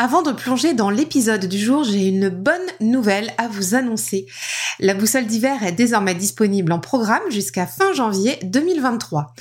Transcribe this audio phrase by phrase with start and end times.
[0.00, 4.26] Avant de plonger dans l'épisode du jour, j'ai une bonne nouvelle à vous annoncer.
[4.78, 9.34] La boussole d'hiver est désormais disponible en programme jusqu'à fin janvier 2023.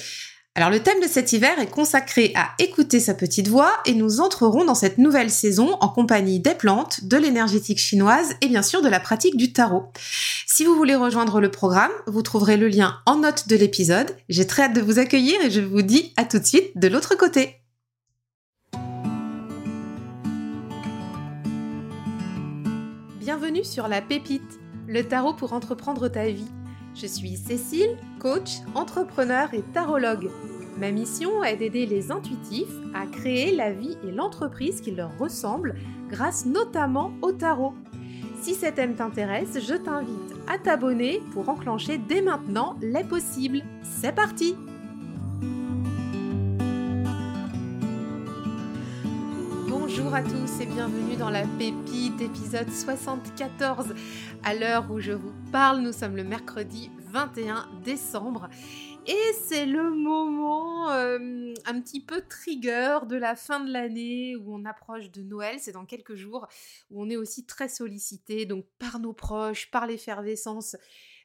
[0.56, 4.20] Alors le thème de cet hiver est consacré à écouter sa petite voix et nous
[4.20, 8.82] entrerons dans cette nouvelle saison en compagnie des plantes, de l'énergétique chinoise et bien sûr
[8.82, 9.84] de la pratique du tarot.
[10.48, 14.16] Si vous voulez rejoindre le programme, vous trouverez le lien en note de l'épisode.
[14.28, 16.88] J'ai très hâte de vous accueillir et je vous dis à tout de suite de
[16.88, 17.58] l'autre côté.
[23.28, 26.50] Bienvenue sur La Pépite, le tarot pour entreprendre ta vie.
[26.96, 30.30] Je suis Cécile, coach, entrepreneur et tarologue.
[30.78, 35.76] Ma mission est d'aider les intuitifs à créer la vie et l'entreprise qui leur ressemblent
[36.10, 37.74] grâce notamment au tarot.
[38.40, 43.62] Si cet thème t'intéresse, je t'invite à t'abonner pour enclencher dès maintenant les possibles.
[43.84, 44.56] C'est parti
[49.98, 53.96] Bonjour à tous et bienvenue dans la Pépite, épisode 74.
[54.44, 58.48] À l'heure où je vous parle, nous sommes le mercredi 21 décembre
[59.08, 64.54] et c'est le moment euh, un petit peu trigger de la fin de l'année où
[64.54, 66.48] on approche de Noël, c'est dans quelques jours,
[66.92, 70.76] où on est aussi très sollicité donc par nos proches, par l'effervescence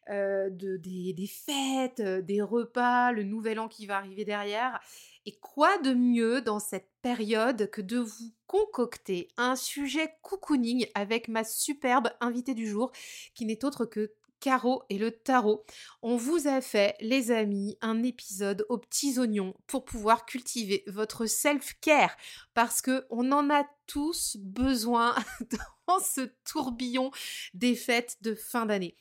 [0.08, 4.80] euh, de, des, des fêtes, euh, des repas, le nouvel an qui va arriver derrière.
[5.26, 11.28] Et quoi de mieux dans cette période que de vous concocter un sujet cocooning avec
[11.28, 12.92] ma superbe invitée du jour,
[13.34, 14.12] qui n'est autre que
[14.42, 15.64] Caro et le tarot.
[16.02, 21.26] On vous a fait, les amis, un épisode aux petits oignons pour pouvoir cultiver votre
[21.26, 22.16] self-care
[22.52, 25.14] parce que on en a tous besoin
[25.86, 27.12] dans ce tourbillon
[27.54, 28.96] des fêtes de fin d'année.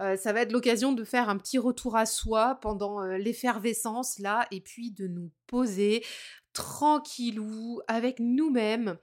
[0.00, 4.18] Euh, ça va être l'occasion de faire un petit retour à soi pendant euh, l'effervescence
[4.18, 6.04] là et puis de nous poser
[6.52, 8.96] tranquillou avec nous-mêmes.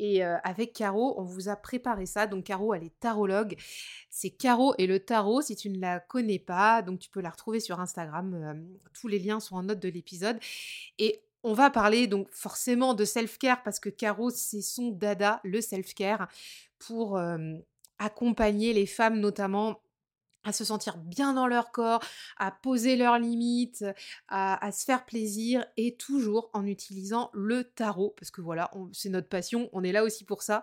[0.00, 2.26] Et euh, avec Caro, on vous a préparé ça.
[2.26, 3.56] Donc Caro, elle est tarologue.
[4.10, 6.82] C'est Caro et le tarot, si tu ne la connais pas.
[6.82, 8.64] Donc tu peux la retrouver sur Instagram.
[9.00, 10.38] tous les liens sont en note de l'épisode.
[10.98, 15.60] Et on va parler donc forcément de self-care parce que Caro, c'est son dada, le
[15.60, 16.28] self-care,
[16.78, 17.20] pour
[17.98, 19.80] accompagner les femmes notamment
[20.44, 22.02] à se sentir bien dans leur corps,
[22.36, 23.84] à poser leurs limites,
[24.28, 29.28] à, se faire plaisir et toujours en utilisant le tarot parce que voilà, c'est notre
[29.28, 30.62] passion, on est là aussi pour ça.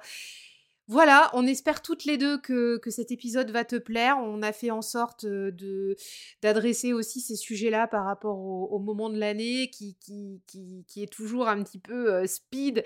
[0.87, 4.17] Voilà, on espère toutes les deux que, cet épisode va te plaire.
[4.19, 5.95] On a fait en sorte de
[6.43, 11.63] d'adresser aussi ces sujets-là par rapport au, moment de l'année qui, qui, est toujours un
[11.63, 12.83] petit peu speed.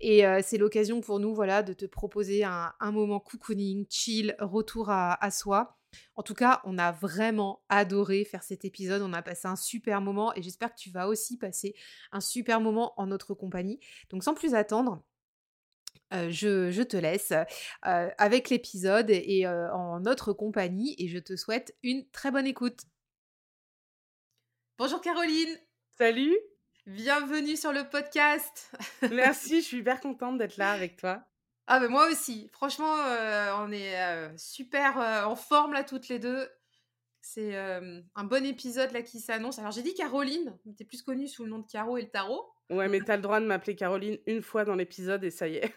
[0.00, 5.30] Et c'est l'occasion pour nous voilà, de te proposer un, moment cocooning, chill, retour à
[5.30, 5.77] soi.
[6.14, 9.02] En tout cas, on a vraiment adoré faire cet épisode.
[9.02, 11.74] On a passé un super moment et j'espère que tu vas aussi passer
[12.12, 13.80] un super moment en notre compagnie.
[14.10, 15.02] Donc sans plus attendre,
[16.14, 21.36] euh, je, te laisse euh, avec l'épisode et euh, en notre compagnie et je te
[21.36, 22.82] souhaite une très bonne écoute.
[24.78, 25.58] Bonjour Caroline.
[25.98, 26.36] Salut.
[26.86, 28.72] Bienvenue sur le podcast.
[29.10, 31.27] Merci, je suis hyper contente d'être là avec toi.
[31.70, 32.48] Ah, ben moi aussi.
[32.50, 36.48] Franchement, euh, on est euh, super euh, en forme là, toutes les deux.
[37.20, 39.58] C'est un bon épisode là qui s'annonce.
[39.58, 42.08] Alors, j'ai dit Caroline, tu es plus connue sous le nom de Caro et le
[42.08, 42.42] tarot.
[42.70, 45.46] Ouais, mais tu as le droit de m'appeler Caroline une fois dans l'épisode et ça
[45.46, 45.74] y est.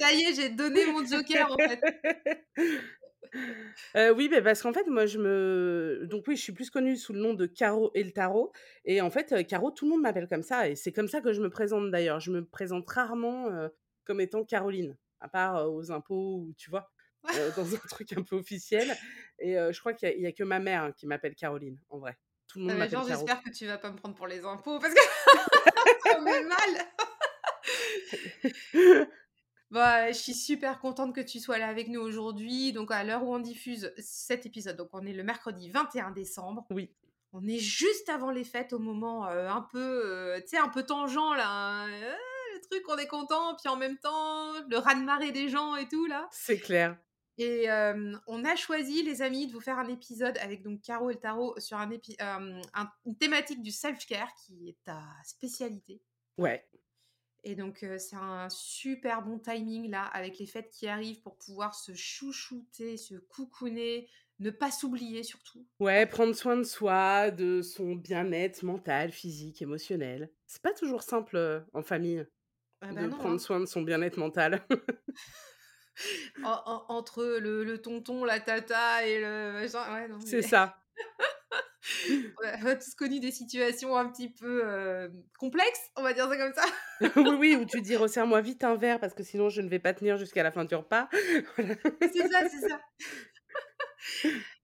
[0.00, 1.80] ça y est, j'ai donné mon joker en fait.
[4.16, 6.06] oui, mais parce qu'en fait, moi, je me.
[6.10, 8.50] Donc, oui, je suis plus connue sous le nom de Caro et le tarot.
[8.84, 10.68] Et en fait, Caro, tout le monde m'appelle comme ça.
[10.68, 12.18] Et c'est comme ça que je me présente d'ailleurs.
[12.18, 13.68] Je me présente rarement
[14.08, 16.90] comme étant Caroline, à part aux impôts ou tu vois,
[17.56, 18.96] dans un truc un peu officiel.
[19.38, 22.16] Et je crois qu'il n'y a, que ma mère hein, qui m'appelle Caroline, en vrai.
[22.46, 24.94] Tout le monde m'appelle J'espère que tu vas pas me prendre pour les impôts parce
[24.94, 25.00] que
[26.04, 26.86] ça met mal.
[29.70, 32.72] Bah, je suis super contente que tu sois là avec nous aujourd'hui.
[32.72, 36.66] Donc, à l'heure où on diffuse cet épisode, donc on est le mercredi 21 décembre.
[36.70, 36.90] Oui.
[37.34, 41.36] On est juste avant les fêtes, au moment un peu, tu sais, un peu tangent
[41.36, 41.86] là.
[42.60, 46.28] Truc, on est content, puis en même temps, le raz-de-marée des gens et tout, là.
[46.30, 46.98] C'est clair.
[47.40, 47.68] Et
[48.26, 51.20] on a choisi, les amis, de vous faire un épisode avec donc Caro et le
[51.20, 56.02] tarot sur un une thématique du self-care qui est ta spécialité.
[56.36, 56.68] Ouais.
[57.44, 61.76] Et donc, c'est un super bon timing là, avec les fêtes qui arrivent pour pouvoir
[61.76, 64.08] se chouchouter, se coucouner,
[64.40, 65.64] ne pas s'oublier surtout.
[65.78, 70.32] Ouais, prendre soin de soi, de son bien-être mental, physique, émotionnel.
[70.46, 72.26] C'est pas toujours simple en famille.
[72.80, 73.38] Ah bah de prendre hein.
[73.38, 74.64] soin de son bien-être mental.
[76.44, 79.66] entre le, tonton, la tata et le
[80.24, 80.76] C'est ça.
[82.42, 86.12] On a on a tous connu des situations un petit peu, hem, complexes, on va
[86.12, 86.64] dire ça comme ça.
[87.16, 89.78] Oui, oui, où tu dis: «Resserre-moi vite un verre parce que sinon je ne vais
[89.78, 91.08] pas tenir jusqu'à la fin du repas».
[91.56, 91.74] Voilà.
[92.12, 92.80] C'est ça, c'est ça.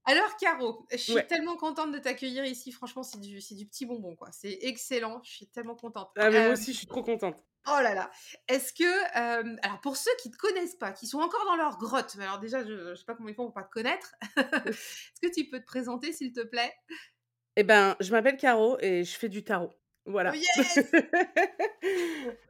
[0.07, 1.27] Alors Caro, je suis Ouais.
[1.27, 4.31] tellement contente de t'accueillir ici, franchement, c'est du du petit bonbon, quoi.
[4.33, 6.11] C'est excellent, je suis tellement contente.
[6.17, 7.43] Ah mais moi Hem, aussi, je suis trop contente.
[7.67, 8.11] Oh là là,
[8.49, 11.79] est-ce que, hem, alors pour ceux qui te connaissent pas, qui sont encore dans leur
[11.79, 14.15] grotte, mais alors déjà, je je sais pas comment ils font pour pas te connaître,
[14.37, 16.73] est-ce que tu peux te présenter, s'il te plaît?
[17.57, 19.71] Eh ben, je m'appelle Caro et je fais du tarot.
[20.07, 20.33] Oh Voilà.
[20.35, 20.79] yes!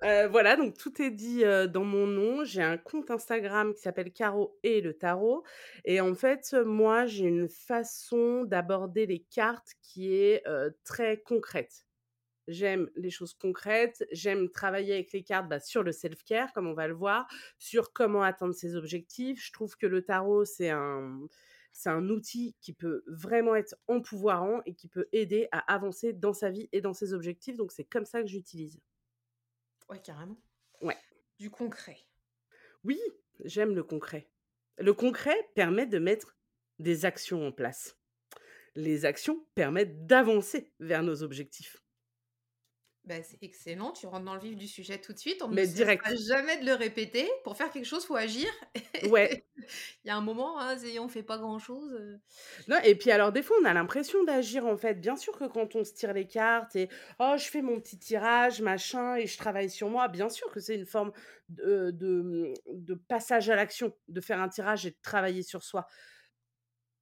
[0.03, 2.45] Heu, voilà, donc tout est dit, heu, dans mon nom.
[2.45, 5.45] J'ai un compte Instagram qui s'appelle Caro et le tarot
[5.85, 10.43] et en fait, moi, j'ai une façon d'aborder les cartes qui est,
[10.85, 11.84] très concrète.
[12.47, 16.75] J'aime les choses concrètes, j'aime travailler avec les cartes, bah, sur le self-care comme on
[16.75, 17.27] va le voir,
[17.59, 19.43] sur comment atteindre ses objectifs.
[19.45, 21.27] Je trouve que le tarot, c'est un
[21.75, 26.33] c'est un outil qui peut vraiment être empouvoirant et qui peut aider à avancer dans
[26.33, 28.81] sa vie et dans ses objectifs, donc c'est comme ça que j'utilise.
[29.89, 30.39] Ouais, carrément.
[30.81, 30.97] Ouais.
[31.39, 31.99] Du concret.
[32.85, 33.01] Oui,
[33.45, 34.31] j'aime le concret.
[34.79, 36.37] Le concret permet de mettre
[36.79, 37.99] des actions en place.
[38.77, 41.84] Les actions permettent d'avancer vers nos objectifs.
[43.07, 45.43] Bah, c'est excellent, tu rentres dans le vif du sujet tout de suite.
[45.43, 46.15] On ne Mais cessera direct.
[46.15, 47.31] jamais de le répéter.
[47.45, 48.49] Pour faire quelque chose, faut agir.
[49.03, 49.45] Ouais.
[50.05, 52.21] Il y a un moment, hein, on fait pas grand-chose,
[52.69, 54.95] Non et puis alors des fois on a l'impression d'agir en fait.
[55.01, 57.99] Bien sûr que quand on se tire les cartes et: «Oh je fais mon petit
[57.99, 61.13] tirage machin et je travaille sur moi», bien sûr que c'est une forme
[61.49, 62.55] de de, mmh,
[62.85, 65.87] de passage à l'action, de faire un tirage et de travailler sur soi.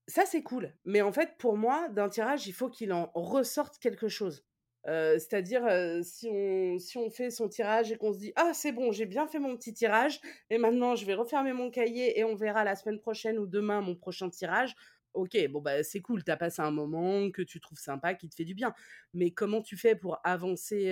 [0.09, 3.79] Ça c'est cool, mais en fait pour moi d'un tirage il faut qu'il en ressorte
[3.79, 4.45] quelque chose.
[4.85, 5.63] C'est-à-dire,
[6.03, 9.07] si on si on fait son tirage et qu'on se dit: «Ah c'est bon, j'ai
[9.07, 10.21] bien fait mon petit tirage
[10.51, 13.81] et maintenant je vais refermer mon cahier et on verra la semaine prochaine ou demain
[13.81, 14.75] mon prochain tirage».
[15.15, 18.29] OK, bon bah, c'est cool, tu as passé un moment que tu trouves sympa, qui
[18.31, 18.73] te fait du bien.
[19.13, 20.87] Mais comment tu fais pour avancer,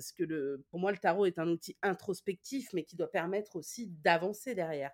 [0.00, 3.56] ce que le pour moi le tarot est un outil introspectif, mais qui doit permettre
[3.56, 4.90] aussi d'avancer derrière?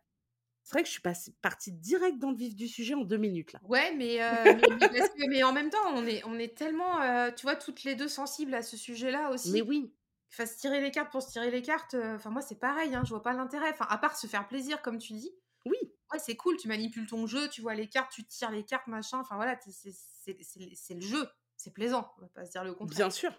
[0.66, 3.16] C'est vrai que je suis passée partie direct dans le vif du sujet en 2
[3.16, 3.62] minutes là.
[3.62, 7.00] Ouais, mais heu, mais mais que mais en même temps, on est on est tellement,
[7.02, 9.62] heu, tu vois, toutes les 2 sensibles à ce sujet-là Mais aussi.
[9.62, 9.94] oui,
[10.32, 12.94] Enfin, se tirer les cartes pour se tirer les cartes, heu, enfin moi c'est pareil,
[12.94, 13.70] hein, je vois pas l'intérêt.
[13.72, 15.32] Enfin, à part se faire plaisir comme tu dis.
[15.66, 18.64] oui, Ouais, c'est cool, tu manipules ton jeu, tu vois les cartes, tu tires les
[18.64, 22.74] cartes, machin, enfin voilà, c'est le jeu, c'est plaisant, on va pas se dire le
[22.74, 23.02] contraire.
[23.02, 23.32] bien sûr.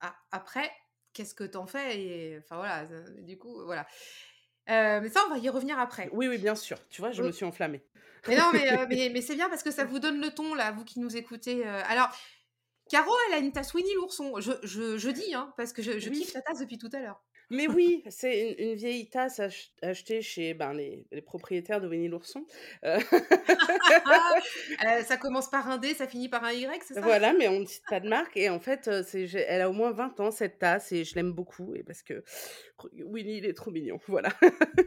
[0.00, 0.70] A après,
[1.12, 2.86] qu'est-ce que tu en fais et enfin voilà,
[3.22, 3.86] du coup, voilà.
[4.68, 6.08] Heu, mais ça, on va y revenir après.
[6.12, 6.78] Oui, oui, bien sûr.
[6.88, 7.82] Tu vois, je me suis enflammée.
[8.26, 10.54] Mais non, mais heu, mais mais c'est bien parce que ça vous donne le ton
[10.54, 11.68] là, vous qui nous écoutez, heu.
[11.86, 12.08] Alors,
[12.90, 14.40] Caro, elle a une tasse Winnie l'ourson.
[14.40, 16.10] Je je je dis, hein, parce que je je Oui.
[16.10, 17.22] kiffe la tasse depuis tout à l'heure.
[17.50, 21.88] Mais oui, c'est une une vieille tasse ach achetée chez, ben, les les propriétaires de
[21.88, 22.46] Winnie l'ourson.
[22.84, 22.98] Heu,
[24.82, 27.10] Heu, ça commence par un D, ça finit par un Y, c'est ça?
[27.10, 29.72] voilà, mais on ne cite pas de marque et en fait, j'ai elle a au
[29.72, 32.22] moins 20 ans cette tasse et je l'aime beaucoup et parce que
[32.94, 34.30] Winnie, il est trop mignon, voilà.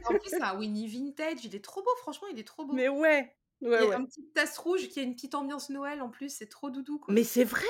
[0.04, 2.76] En plus, c'est un Winnie vintage, il est trop beau, franchement, il est trop beau.
[2.76, 4.00] Mais ouais, ouais, Il y a ouais.
[4.00, 7.00] une petite tasse rouge qui a une petite ambiance Noël en plus, c'est trop doudou,
[7.00, 7.16] quoi.
[7.16, 7.66] Mais c'est vrai!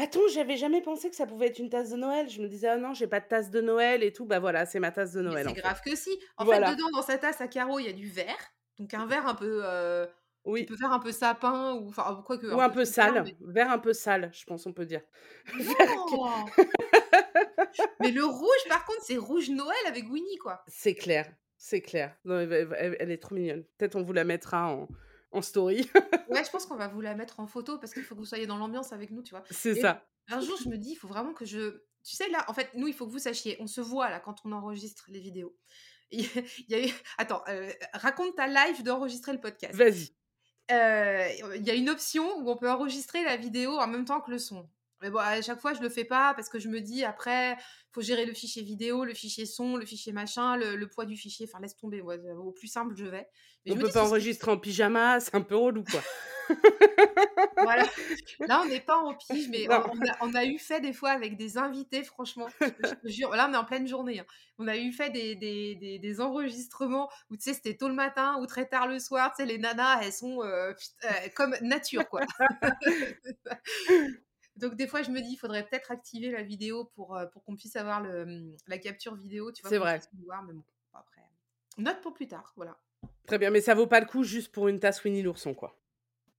[0.00, 2.28] Attends, j'avais jamais pensé que ça pouvait être une tasse de Noël.
[2.28, 4.24] Je me disais: «Ah non, j'ai pas de tasse de Noël et tout».
[4.26, 5.60] Bah voilà, c'est ma tasse de Noël, c'est fait.
[5.60, 6.10] grave que si.
[6.36, 9.06] En fait, dedans, dans sa tasse à carreaux, il y a du verre, donc un
[9.06, 9.62] verre un peu,
[10.44, 10.64] qui oui.
[10.66, 13.70] peut faire un peu sapin ou enfin, quoique Ou un un peu sale, mais vert
[13.70, 15.02] un peu sale, je pense on peut dire.
[15.54, 16.44] Non!
[18.00, 20.64] Mais le rouge, par contre, c'est rouge Noël avec Winnie, quoi.
[20.68, 22.16] c'est clair, c'est clair.
[22.24, 23.64] Non, elle elle est trop mignonne.
[23.76, 24.88] Peut-être on vous la mettra en
[25.32, 25.88] en story.
[26.26, 28.26] Ouais, je pense qu'on va vous la mettre en photo parce qu'il faut que vous
[28.26, 29.44] soyez dans l'ambiance avec nous, tu vois?
[29.50, 30.06] C'est ça.
[30.28, 32.70] un jour, je me dis: «Il faut vraiment que je» tu sais, là, en fait,
[32.74, 35.56] nous, il faut que vous sachiez, on se voit, là, quand on enregistre les vidéos.
[36.10, 36.24] Il
[36.68, 39.74] y a eu attends, heu, raconte ta live d'enregistrer le podcast.
[39.74, 40.14] Vas-y.
[40.70, 44.20] Heu, il y a une option où on peut enregistrer la vidéo en même temps
[44.22, 44.70] que le son.
[45.00, 47.56] Mais bon, à chaque fois, je le fais pas parce que je me dis après,
[47.92, 51.16] faut gérer le fichier vidéo, le fichier son, le fichier machin, le le poids du
[51.16, 53.28] fichier, enfin laisse tomber, ouais, au plus simple, je vais.
[53.66, 56.02] Mais On je peut pas enregistrer en pyjama, c'est un peu relou, quoi.
[57.60, 57.88] voilà,
[58.46, 61.10] là, on n'est pas en pige, mais on a on a eu fait des fois
[61.10, 64.26] avec des invités, franchement, je je jure, là, on est en pleine journée, hein.
[64.58, 67.94] On a eu fait des des des des enregistrements où, tu sais, c'était tôt le
[67.94, 70.40] matin ou très tard le soir, tu sais, les nanas, elles sont,
[70.76, 72.24] pft heu, comme nature, quoi.
[74.58, 77.44] Donc des fois, je me dis: «Il faudrait peut-être activer la vidéo pour, heu, pour
[77.44, 79.70] qu'on puisse avoir le, mmh, la capture vidéo», tu vois?
[79.70, 80.02] C'est vrai.
[80.26, 81.22] voir, mais bon, après,
[81.78, 82.78] note pour plus tard, voilà.
[83.26, 85.78] Très bien, mais ça vaut pas le coup juste pour une tasse Winnie l'ourson, quoi.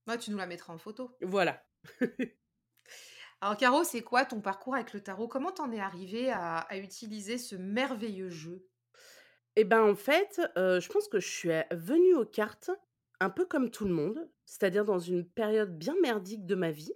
[0.06, 1.18] Ouais, tu nous la mettras en photo.
[1.22, 1.62] Voilà.
[3.42, 5.28] Alors Caro, c'est quoi ton parcours avec le tarot?
[5.28, 8.66] Comment t'en es arrivée à à utiliser ce merveilleux jeu?
[9.56, 12.70] Et ben, en fait, heu, je pense que je suis venue aux cartes
[13.20, 16.92] un peu comme tout le monde, c'est-à-dire dans une période bien merdique de ma vie.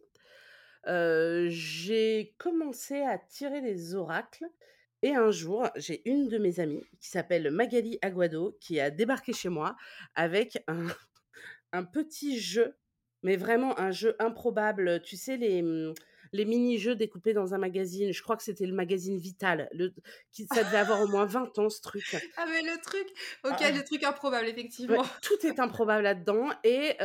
[0.87, 4.47] J'ai commencé à tirer les oracles
[5.03, 9.35] et un jour, j'ai une de mes amies qui s'appelle Magali Aguado qui a débarqué
[9.35, 9.77] chez moi
[10.15, 10.87] avec un
[11.73, 12.77] un petit jeu,
[13.23, 15.93] mais vraiment un jeu improbable, tu sais les, mmh,
[16.33, 19.93] les mini-jeux découpés dans un magazine, je crois que c'était le magazine Vital, le
[20.33, 22.03] qui ça devait avoir au moins 20 ans ce truc.
[22.37, 23.07] Ah mais le truc
[23.45, 25.05] OK, Ah le truc improbable Ouais, effectivement.
[25.23, 26.97] tout est improbable là-dedans et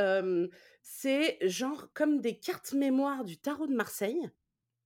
[0.91, 4.27] c'est genre comme des cartes mémoire du tarot de Marseille,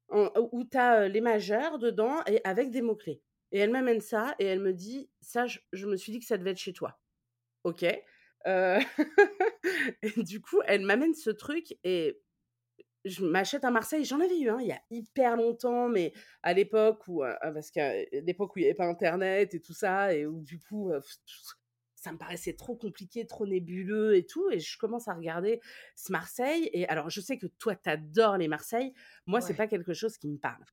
[0.10, 3.22] où tu as, les majeurs dedans et avec des mots-clés
[3.54, 6.38] et elle m'amène ça et elle me dit: «Ça, je me suis dit que ça
[6.38, 7.00] devait être chez toi».
[7.64, 7.84] OK,
[8.46, 12.20] et du coup, elle m'amène ce truc et
[13.06, 14.04] je m'achète à Marseille.
[14.04, 17.72] J'en avais eu un il y a hyper longtemps, mais à l'époque où, heu, parce
[17.72, 20.92] qu'à l'époque où il y avait pas internet et tout ça et où du coup,
[20.92, 21.00] heu,
[22.04, 25.62] ça me paraissait trop compliqué, trop nébuleux et tout et je commence à regarder
[25.96, 28.94] ce Marseille et alors je sais que toi tu adores les Marseille,
[29.26, 29.56] moi c'est Ouais.
[29.56, 30.64] pas quelque chose qui me parle.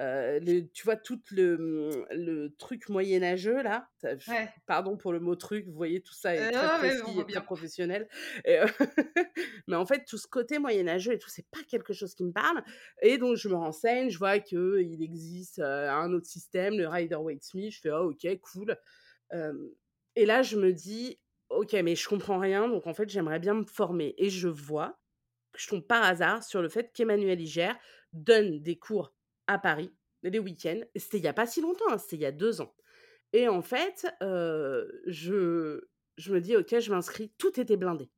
[0.00, 3.88] Le tu vois tout le, mmh, le truc moyenâgeux là,
[4.26, 4.54] Ouais.
[4.66, 6.68] pardon pour le mot truc, vous voyez tout ça est Heu, très
[7.02, 8.08] non mais très professionnel
[8.44, 8.58] et
[9.66, 12.32] mais en fait tout ce côté moyenâgeux et tout, c'est pas quelque chose qui me
[12.32, 12.62] parle
[13.02, 17.72] et donc je me renseigne, je vois qu'il existe, heu, un autre système, le Rider-Waite-Smith,
[17.72, 18.76] je fais: «Ah OK, cool».
[20.18, 23.54] Et là je me dis: «OK, mais je comprends rien donc en fait j'aimerais bien
[23.54, 24.98] me former» et je vois
[25.52, 27.70] que je tombe par hasard sur le fait qu'Emmanuel Iger
[28.12, 29.14] donne des cours
[29.46, 29.92] à Paris
[30.24, 32.60] les week-ends c'était il y a pas si longtemps, hein, c'était il y a 2
[32.60, 32.74] ans
[33.32, 34.08] et en fait,
[35.06, 35.82] je
[36.16, 37.32] je me dis: «OK, je m'inscris».
[37.38, 38.10] Tout était blindé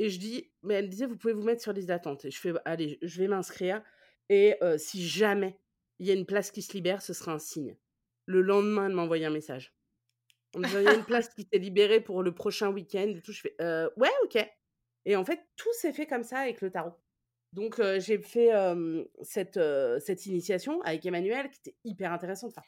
[0.00, 2.32] et je dis mais elle me disait: «Vous pouvez vous mettre sur liste d'attente» et
[2.32, 3.82] je fais: «Bah, allez, je vais m'inscrire
[4.30, 5.60] et si jamais
[6.00, 7.76] il y a une place qui se libère, ce sera un signe».
[8.26, 9.73] Le lendemain, elle m'a envoyé un message
[10.54, 13.32] «Il y a une place qui s'est libérée pour le prochain week-end et tout».
[13.32, 14.38] Je fais: «Heu, ouais, OK»
[15.06, 16.92] et en fait, tout s'est fait comme ça avec le tarot.
[17.52, 18.50] Donc j'ai fait,
[19.22, 19.60] cette,
[20.00, 22.52] cette initiation avec Emmanuel qui était hyper intéressante.
[22.56, 22.62] Enfin,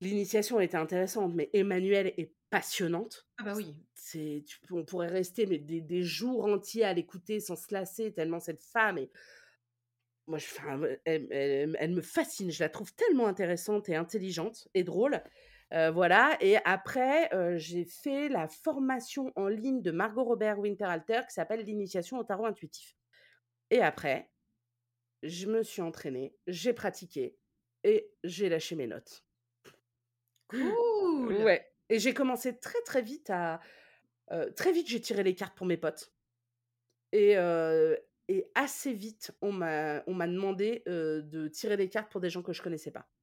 [0.00, 3.26] l'initiation était intéressante, mais Emmanuel est passionnante.
[3.38, 3.74] Ah bah oui.
[3.94, 8.12] C'est tu on pourrait rester mais des des jours entiers à l'écouter sans se lasser
[8.12, 9.10] tellement cette femme est
[10.26, 10.46] moi je
[11.04, 15.22] elle elle me fascine, je la trouve tellement intéressante et intelligente et drôle.
[15.74, 21.22] Heu, voilà et après, heu, j'ai fait la formation en ligne de Margot Robert Winterhalter
[21.28, 22.96] qui s'appelle «L'initiation au tarot intuitif»
[23.70, 24.32] et après,
[25.22, 27.38] je me suis entraînée, j'ai pratiqué
[27.84, 29.24] et j'ai lâché mes notes.
[30.48, 31.42] Cool!
[31.42, 33.60] Ouais et j'ai commencé très, très vite à
[34.32, 36.12] heu, très vite j'ai tiré les cartes pour mes potes
[37.12, 37.36] et
[38.28, 42.42] et assez vite on m'a on m'a demandé, de tirer les cartes pour des gens
[42.42, 43.13] que je connaissais pas.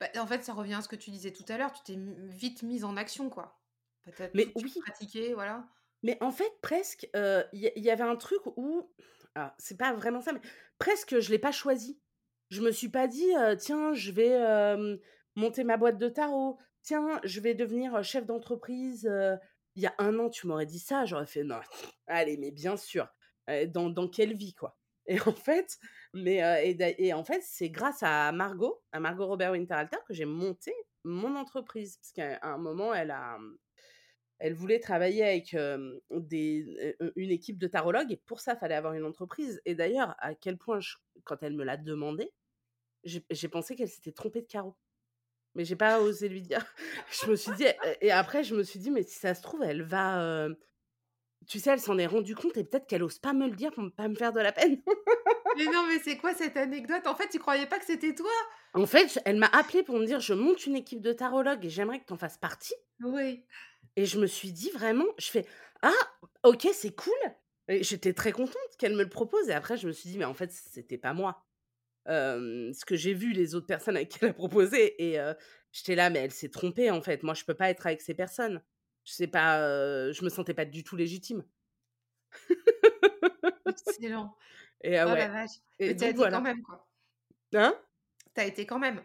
[0.00, 1.98] Bah, en fait, ça revient à ce que tu disais tout à l'heure, tu t'es
[1.98, 3.62] vite mise en action, quoi.
[4.02, 5.68] Peut-être Mais tu oui, pratiquais, voilà.
[6.02, 8.90] mais en fait presque, heu, il y avait un truc où
[9.34, 10.40] alors c'est pas vraiment ça, mais
[10.78, 12.00] presque je l'ai pas choisi.
[12.50, 14.36] Je me suis pas dit, «Tiens, je vais,
[15.36, 16.58] monter ma boîte de tarot.
[16.82, 19.10] Tiens, je vais devenir, chef d'entreprise»,
[19.74, 21.60] il y a un an, tu m'aurais dit ça, j'aurais fait: «Non,
[22.06, 23.08] allez, mais bien sûr,
[23.68, 25.78] dans dans quelle vie, quoi?» et en fait
[26.14, 30.72] mais et en fait, c'est grâce à Margot, à Margot Robert Winterhalter que j'ai monté
[31.04, 31.96] mon entreprise.
[31.98, 33.56] Parce qu'à un moment, elle a, mmh
[34.38, 35.56] elle voulait travailler avec,
[36.10, 40.16] des une équipe de tarologues et pour ça, il fallait avoir une entreprise et d'ailleurs,
[40.18, 40.80] à quel point
[41.24, 42.32] quand elle me l'a demandé,
[43.04, 44.76] j'ai pensé qu'elle s'était trompée de carreau.
[45.54, 46.64] Mais j'ai pas osé lui dire.
[47.24, 47.66] Je me suis dit
[48.00, 50.58] et après je me suis dit: «Mais si ça se trouve, elle va, heu»
[51.48, 53.72] tu sais, elle s'en est rendue compte et peut-être qu'elle ose pas me le dire
[53.72, 54.82] pour ne pas me faire de la peine.
[55.56, 57.06] Mais non, mais c'est quoi cette anecdote?
[57.06, 58.30] En fait, tu croyais pas que c'était toi?
[58.74, 61.70] En fait, elle m'a appelée pour me dire: «Je monte une équipe de tarologues et
[61.70, 63.46] j'aimerais que tu en fasses partie» Oui.
[63.96, 65.46] et je me suis dit vraiment, je fais:
[65.82, 65.92] «Ah
[66.44, 67.12] OK, c'est cool»
[67.68, 70.24] et j'étais très contente qu'elle me le propose et après je me suis dit: «Mais
[70.24, 71.44] en fait, c'était pas moi».
[72.06, 75.34] Ce que j'ai vu les autres personnes avec qui elle a proposé et heu,
[75.72, 78.14] j'étais là: «Mais elle s'est trompée en fait, moi je peux pas être avec ces
[78.14, 78.62] personnes».
[79.04, 81.44] Je sais pas, heu, je me sentais pas du tout légitime
[83.66, 84.36] Excellent.
[84.82, 85.58] Et ah Oh la ouais vache.
[85.78, 86.88] et Mais tu as donc été quand même, quoi.
[87.54, 87.74] Hein?
[88.34, 89.02] Tu as été quand même?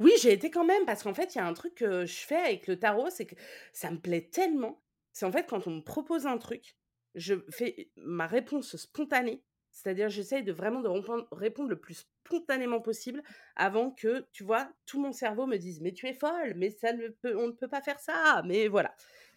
[0.00, 2.14] Oui, j'ai été quand même parce qu'en fait, il y a un truc que je
[2.16, 3.34] fais avec le tarot, c'est que
[3.72, 4.82] ça me plaît tellement.
[5.12, 6.76] C'est en fait quand on me propose un truc,
[7.14, 10.88] je fais ma réponse spontanée, c'est-à-dire j'essaye de vraiment de
[11.34, 13.22] répondre le plus spontanément possible
[13.54, 16.92] avant que, tu vois, tout mon cerveau me dise: «Mais tu es folle, mais ça
[16.92, 18.94] ne peut on ne peut pas faire ça, mais voilà».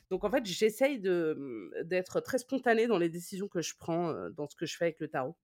[0.09, 4.47] Donc en fait, j'essaye mmh, d'être très spontanée dans les décisions que je prends, dans
[4.49, 5.37] ce que je fais avec le tarot.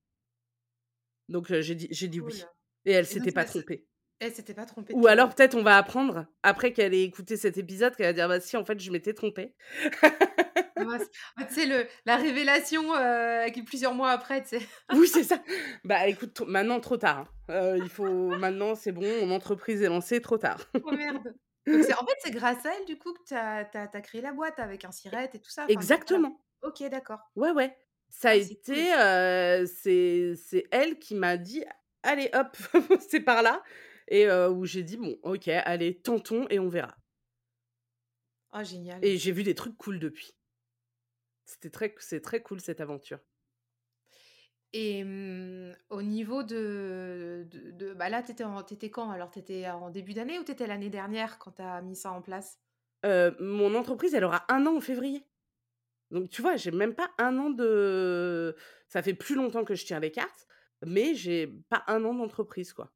[1.30, 2.44] Donc j'ai dit j'ai dit Cool «oui»
[2.86, 3.88] et elle s'était pas trompée.
[4.20, 7.58] elle s'était pas trompée Ou alors peut-être on va apprendre, après qu'elle ait écouté cet
[7.58, 9.54] épisode, qu'elle va dire: «Bah si en fait je m'étais trompée».
[10.78, 14.62] Ah, tu sais, le la révélation, heu, qui plusieurs mois après, tu sais?
[14.94, 15.42] Oui, c'est ça.
[15.84, 17.76] Bah, écoute, maintenant trop tard, hein.
[17.78, 20.60] Il faut maintenant c'est bon, mon entreprise est lancée, trop tard.
[20.86, 21.34] Oh merde!
[21.68, 24.34] Donc c'est en fait, c'est grâce à elle, du coup, que tu as créé la
[24.34, 25.64] boîte avec un siret et tout ça?
[25.64, 25.74] Enfin.
[25.74, 26.40] Exactement.
[26.62, 27.20] OK, d'accord.
[27.36, 27.76] Ouais, ouais.
[28.18, 28.86] Ça a Ah, c'est cool.
[28.86, 31.64] été, heu, c'est c'est elle qui m'a dit:
[32.04, 32.56] «Allez hop,
[33.10, 33.62] c'est par là»
[34.08, 36.96] et heu, où j'ai dit: «Bon, OK, allez, tentons et on verra»
[38.52, 39.02] Oh génial.
[39.02, 40.36] et j'ai vu des trucs cool depuis.
[41.46, 43.20] C'était très c c'est très cool cette aventure.
[44.74, 49.10] Et mmh, au niveau de de de bah, là, tu étais en tu étais quand
[49.10, 49.32] alors?
[49.32, 52.12] Tu étais en début d'année ou tu étais l'année dernière quand tu as mis ça
[52.12, 52.60] en place?
[53.06, 55.26] Heu, mon entreprise, elle aura 1 an en février.
[56.16, 58.56] Donc tu vois, j'ai même pas 1 an de
[58.90, 60.48] ça fait plus longtemps que je tire les cartes,
[60.86, 62.94] mais j'ai pas 1 an d'entreprise, quoi.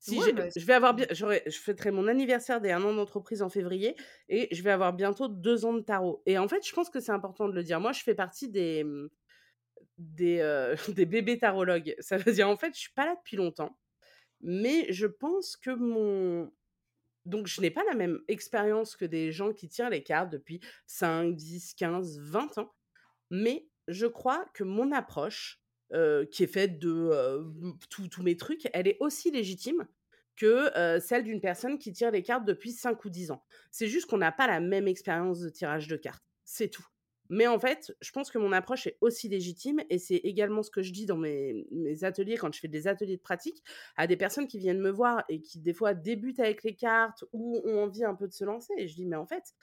[0.00, 3.48] Si Ouais, bah, je vais avoir je fêterai mon anniversaire des 1 an d'entreprise en
[3.48, 3.94] février
[4.28, 6.98] et je vais avoir bientôt 2 ans de tarot et en fait, je pense que
[7.00, 7.80] c'est important de le dire.
[7.80, 9.08] Moi, je fais partie des, mmh,
[9.98, 11.96] des, heu, des bébés tarologues.
[12.00, 13.78] Ça veut dire, en fait, je suis pas là depuis longtemps,
[14.42, 16.52] mais je pense que mon
[17.24, 20.60] donc je n'ai pas la même expérience que des gens qui tirent les cartes depuis
[20.88, 22.74] 5-10-15-20 ans,
[23.30, 25.60] mais je crois que mon approche,
[26.30, 27.44] qui est faite de,
[27.90, 29.86] tous mes trucs, elle est aussi légitime
[30.36, 33.44] que, celle d'une personne qui tire les cartes depuis 5 ou 10 ans.
[33.70, 36.86] C'est juste qu'on n'a pas la même expérience de tirage de cartes, c'est tout.
[37.32, 40.70] Mais en fait, je pense que mon approche est aussi légitime et c'est également ce
[40.70, 41.64] que je dis dans mes
[42.04, 43.64] ateliers, quand je fais des ateliers de pratique,
[43.96, 47.24] à des personnes qui viennent me voir et qui, des fois, débutent avec les cartes
[47.32, 49.54] ou ont envie un peu de se lancer et je dis: «Mais en fait,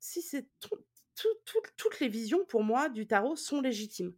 [0.00, 0.76] si c'est tout
[1.16, 4.14] tout toutes les visions pour moi du tarot sont légitimes».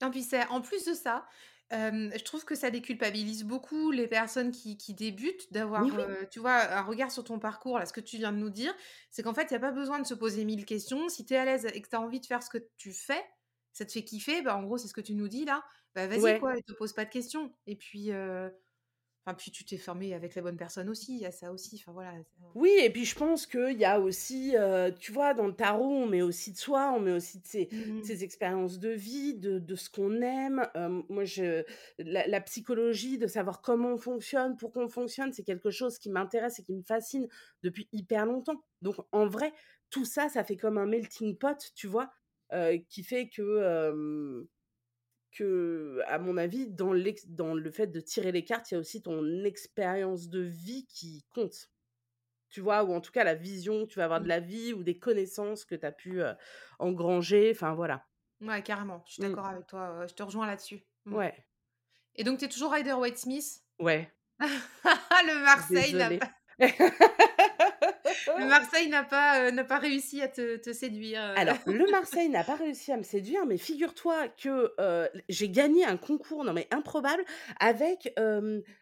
[0.00, 1.26] Non, puis en plus de ça,
[1.70, 6.06] hem, je trouve que ça déculpabilise beaucoup les personnes qui qui débutent d'avoir, oui!
[6.08, 8.50] heu, tu vois, un regard sur ton parcours, là, ce que tu viens de nous
[8.50, 8.74] dire.
[9.10, 11.08] C'est qu'en fait, il y a pas besoin de se poser 1000 questions.
[11.08, 12.92] Si tu es à l'aise et que tu as envie de faire ce que tu
[12.92, 13.24] fais,
[13.72, 15.62] ça te fait kiffer, bah, en gros, c'est ce que tu nous dis là,
[15.94, 16.40] bah, vas-y Ouais.
[16.40, 18.52] quoi et te pose pas de questions et puis, heu,
[19.24, 21.76] enfin, puis tu t'es formé avec les bonnes personnes aussi, il y a ça aussi,
[21.82, 22.14] enfin voilà,
[22.54, 25.84] Oui et puis je pense qu'il y a aussi, heu, tu vois, dans le tarot,
[25.88, 29.34] on met aussi de soi, on met aussi de ses Mmh ses expériences de vie,
[29.36, 30.66] de de ce qu'on aime.
[31.08, 31.62] Moi, je
[31.98, 36.10] la la psychologie, de savoir comment on fonctionne, pourquoi on fonctionne, c'est quelque chose qui
[36.10, 37.28] m'intéresse et qui me fascine
[37.62, 38.64] depuis hyper longtemps.
[38.82, 39.52] Donc en vrai,
[39.88, 42.10] tout ça, ça fait comme un melting pot, tu vois?
[42.52, 44.44] Heu, qui fait que,
[45.30, 46.94] que, à mon avis, dans
[47.28, 50.86] dans le fait de tirer les cartes, il y a aussi ton expérience de vie
[50.86, 51.70] qui compte.
[52.50, 52.84] Tu vois?
[52.84, 54.30] Ou en tout cas la vision que tu vas avoir de Mmh.
[54.30, 56.20] la vie ou des connaissances que tu as pu,
[56.80, 58.06] engranger, enfin voilà.
[58.40, 59.36] Ouais, carrément, je suis Mmh.
[59.36, 60.86] d'accord avec toi, je te rejoins là-dessus.
[61.04, 61.46] Mmh Ouais,
[62.16, 63.62] et donc tu es toujours Rider-Waite-Smith?
[63.78, 66.30] ouais, Le Marseille n'a pas
[68.36, 71.36] le Marseille n'a pas, n'a pas réussi à te te séduire, heu.
[71.36, 75.84] Alors, le Marseille n'a pas réussi à me séduire, mais figure-toi que, heu, j'ai gagné
[75.84, 77.24] un concours, non mais improbable,
[77.60, 78.12] avec,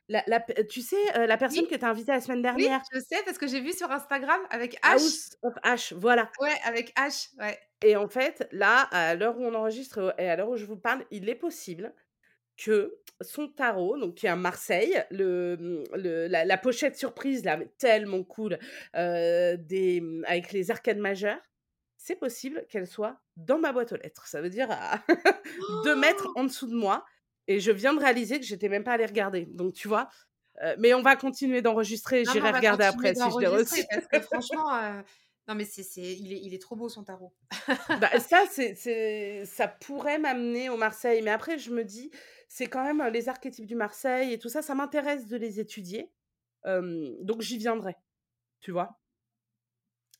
[0.08, 2.86] la tu sais, la Oui, personne que tu as invitée la semaine oui, dernière?
[2.92, 5.02] je sais parce que j'ai vu sur Instagram avec H.
[5.06, 7.58] House of H, voilà Ouais, avec H, ouais.
[7.82, 10.76] et en fait, là, à l'heure où on enregistre, et à l'heure où je vous
[10.76, 11.94] parle, il est possible
[12.58, 17.44] que son tarot, donc qui est à Marseille, le, mmh, le la la pochette surprise
[17.44, 18.58] là, tellement cool,
[18.94, 21.40] des, mmh, avec les arcanes majeures,
[21.96, 24.26] c'est possible qu'elle soit dans ma boîte aux lettres.
[24.26, 25.02] Ça veut dire à
[25.68, 27.04] 2 mètres en dessous de moi
[27.48, 29.46] et je viens de réaliser que j'étais même pas allée regarder.
[29.46, 30.08] Donc tu vois?
[30.62, 33.84] Heu, mais on va continuer d'enregistrer, j'irai regarder après si je l'ai reçu.
[33.90, 35.02] parce que franchement, heu,
[35.48, 37.34] non mais c'est c'est il est il est trop beau son tarot.
[37.94, 42.10] Bah, ça, c'est c'est ça pourrait m'amener au Marseille, mais après je me dis:
[42.48, 45.58] «C'est quand même, heu, les archétypes du Marseille et tout ça, ça m'intéresse de les
[45.60, 46.12] étudier,
[46.64, 47.96] donc j'y viendrai»,
[48.60, 49.00] tu vois?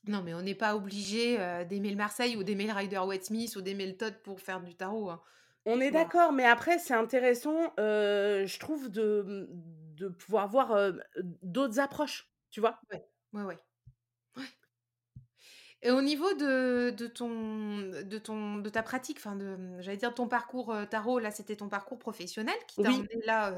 [0.07, 3.63] Non, mais on n'est pas obligé, heu, d'aimer le Marseille ou d'aimer le Rider-Waite-Smith ou
[3.63, 5.23] d'aimer le Tote pour faire du tarot, hein.
[5.67, 6.11] On est Voilà.
[6.11, 10.93] d'accord, mais après c'est intéressant, je trouve de, de pouvoir voir,
[11.43, 12.81] d'autres approches, tu vois?
[12.93, 13.59] Ouais, ouais, ouais.
[15.83, 20.13] Et au niveau de de ton de ton de ta pratique, enfin de, j'allais dire
[20.13, 22.95] ton parcours, heu, tarot, là, c'était ton parcours professionnel qui t'a Oui.
[22.95, 23.55] emmené là,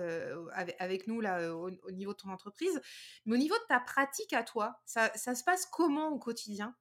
[0.52, 2.80] ave avec nous là, au au niveau de ton entreprise.
[3.24, 6.76] Mais au niveau de ta pratique à toi, ça ça se passe comment au quotidien?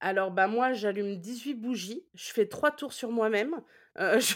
[0.00, 3.62] Alors, bah, moi j'allume 18 bougies, je fais 3 tours sur moi-même,
[3.98, 4.34] heu, je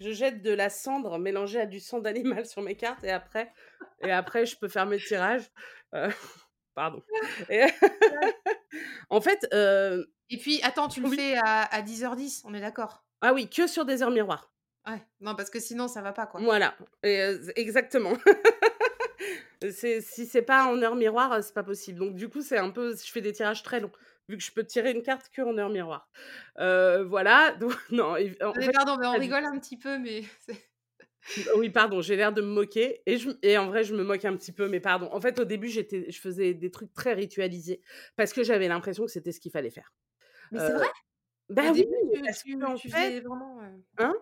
[0.00, 3.52] je jette de la cendre mélangée à du sang d'animal sur mes cartes et après
[4.00, 5.50] et après je peux faire mes tirages,
[6.74, 7.02] Pardon
[8.10, 8.34] Ouais.
[9.10, 11.16] en fait, heu Et puis attends, tu le oui.
[11.16, 13.04] fais à à 10:10, on est d'accord?
[13.20, 14.52] Ah oui, que sur des heures miroirs.
[14.86, 16.46] Ouais, non parce que sinon ça va pas quoi.
[16.46, 18.14] Voilà et z exactement.
[19.70, 21.98] C'est si c'est pas en heure miroir, heu, c'est pas possible.
[21.98, 23.92] Donc du coup, c'est un peu je fais des tirages très longs,
[24.28, 26.10] vu que je peux tirer une carte qu'en heure miroir.
[26.58, 30.22] Voilà, donc non, et en Mais fait, pardon, mais on rigole un petit peu, mais
[30.40, 30.73] c'est
[31.56, 34.24] oui, pardon, j'ai l'air de me moquer et je et en vrai, je me moque
[34.24, 35.08] un petit peu, mais pardon.
[35.12, 37.80] En fait, au début, j'étais je faisais des trucs très ritualisés
[38.16, 39.92] parce que j'avais l'impression que c'était ce qu'il fallait faire.
[40.50, 40.86] mais c'est vrai?
[41.50, 43.60] Bah oui, début, tu parce tu qu'en tu fait vraiment,
[43.98, 44.14] hein?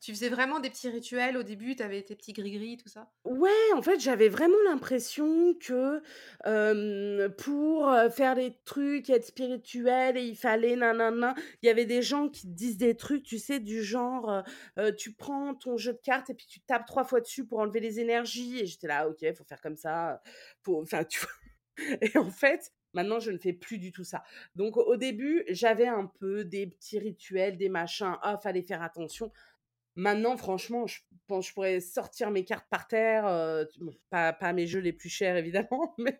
[0.00, 3.10] Tu faisais vraiment des petits rituels au début, tu avais tes petits gris-gris, tout ça?
[3.24, 6.00] Ouais, en fait, j'avais vraiment l'impression que,
[7.36, 11.34] pour, faire des trucs, être spirituel il fallait nanana.
[11.62, 14.42] Il y avait des gens qui disent des trucs, tu sais, du genre,
[14.96, 17.80] tu prends ton jeu de cartes et puis tu tapes 3 fois dessus pour enlever
[17.80, 20.22] les énergies et j'étais là: «Ah, «OK, faut faire comme ça,
[20.62, 21.04] faut» enfin?
[22.00, 24.22] Et en fait, maintenant, je ne fais plus du tout ça.
[24.54, 29.30] Donc au début, j'avais un peu des petits rituels, des machins, ah, fallait faire attention.
[29.96, 33.26] Maintenant, franchement, je pense je pourrais sortir mes cartes par terre,
[33.80, 36.18] bon, pas pas mes jeux les plus chers évidemment, mais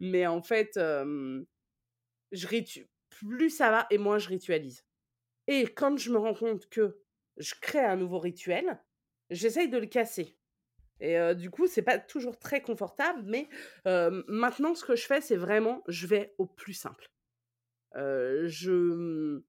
[0.00, 0.78] mais en fait,
[2.32, 2.46] je
[3.10, 4.84] plus ça va et moins je ritualise.
[5.48, 7.00] Et quand je me rends compte que
[7.38, 8.80] je crée un nouveau rituel,
[9.30, 10.38] j'essaye de le casser.
[11.00, 13.48] Et heu, du coup, c'est pas toujours très confortable, mais
[14.28, 17.08] maintenant ce que je fais, c'est vraiment je vais au plus simple.
[17.96, 19.42] Heu, je, mmh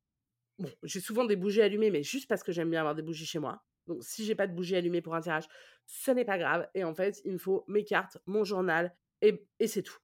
[0.60, 3.26] Bon, j'ai souvent des bougies allumées, mais juste parce que j'aime bien avoir des bougies
[3.26, 3.64] chez moi.
[3.88, 5.46] Donc si j'ai pas de bougies allumées pour un tirage,
[5.86, 9.48] ce n'est pas grave et en fait, il me faut mes cartes, mon journal et
[9.60, 9.98] et c'est tout.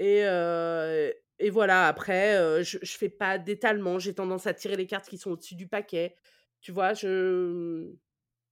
[0.00, 4.76] Et heu et voilà, après, heu, je je fais pas d'étalement, j'ai tendance à tirer
[4.76, 6.16] les cartes qui sont au-dessus du paquet.
[6.62, 6.94] Tu vois?
[6.94, 7.94] Je,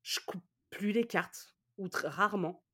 [0.02, 2.64] je coupe plus les cartes ou très rarement.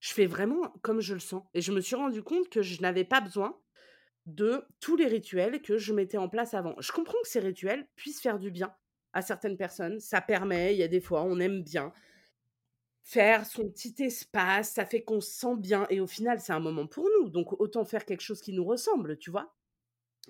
[0.00, 2.80] Je fais vraiment comme je le sens et je me suis rendu compte que je
[2.82, 3.60] n'avais pas besoin
[4.26, 6.74] de tous les rituels que je mettais en place avant.
[6.80, 8.74] Je comprends que ces rituels puissent faire du bien
[9.12, 10.00] à certaines personnes.
[10.00, 11.92] Ça permet, il y a des fois, on aime bien
[13.02, 16.60] faire son petit espace, ça fait qu'on se sent bien et au final, c'est un
[16.60, 17.30] moment pour nous.
[17.30, 19.54] Donc autant faire quelque chose qui nous ressemble, tu vois?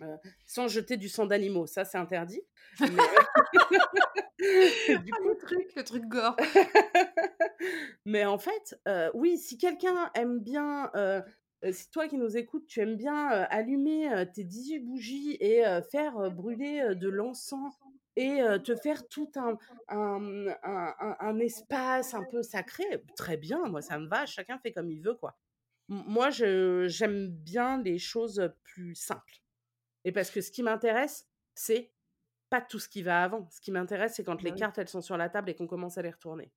[0.02, 2.42] Heu, sans jeter du sang d'animaux, ça c'est interdit.
[2.86, 3.08] Mais
[4.98, 6.36] du Ah coup le truc, le truc gore.
[8.04, 10.90] Mais en fait, heu, oui, si quelqu'un aime bien,
[11.72, 15.62] si toi qui nous écoutes, tu aimes bien, heu, allumer, heu, tes 18 bougies et
[15.90, 17.74] faire, brûler, de l'encens
[18.16, 23.64] et te faire tout un un, un un un espace un peu sacré, très bien,
[23.68, 25.38] moi ça me va, chacun fait comme il veut, quoi.
[25.88, 29.34] Moi, je j'aime bien les choses, plus simples
[30.04, 31.92] et parce que ce qui m'intéresse, c'est
[32.50, 33.48] pas tout ce qui va avant.
[33.50, 35.66] Ce qui m'intéresse, c'est quand Bah les cartes, elles sont sur la table et qu'on
[35.68, 36.52] commence à les retourner.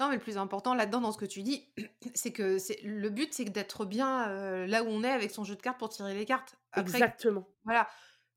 [0.00, 1.72] Non, mais le plus important là-dedans, dans ce que tu dis,
[2.14, 5.44] c'est que c'est le but, c'est d'être bien, heu, là où on est avec son
[5.44, 6.56] jeu de cartes pour tirer les cartes.
[6.72, 7.48] Après, Exactement.
[7.64, 7.88] voilà,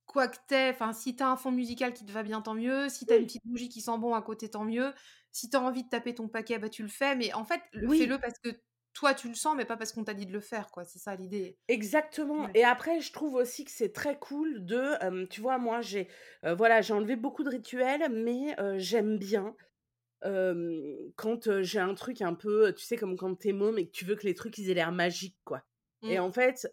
[0.05, 2.55] quoi que tu enfin, si tu as un fond musical qui te va bien, tant
[2.55, 2.89] mieux.
[2.89, 4.93] Si tu as une petite bougie qui sent bon à côté, tant mieux.
[5.31, 7.15] Si tu as envie de taper ton paquet, bah, tu le fais.
[7.15, 7.97] Mais en fait, le oui.
[7.97, 8.49] fais-le parce que
[8.93, 10.85] toi, tu le sens, mais pas parce qu'on t'a dit de le faire, quoi.
[10.85, 11.59] C'est ça l'idée.
[11.67, 12.55] Exactement Ouais.
[12.55, 16.07] et après je trouve aussi que c'est très cool de, tu vois, moi j'ai,
[16.43, 19.55] heu, voilà, j'ai enlevé beaucoup de rituels mais j'aime bien,
[20.21, 23.91] quand, j'ai un truc un peu, tu sais, comme quand tu es môme et que
[23.91, 25.63] tu veux que les trucs ils aient l'air magiques, quoi
[26.07, 26.19] et Mmh.
[26.19, 26.67] en fait,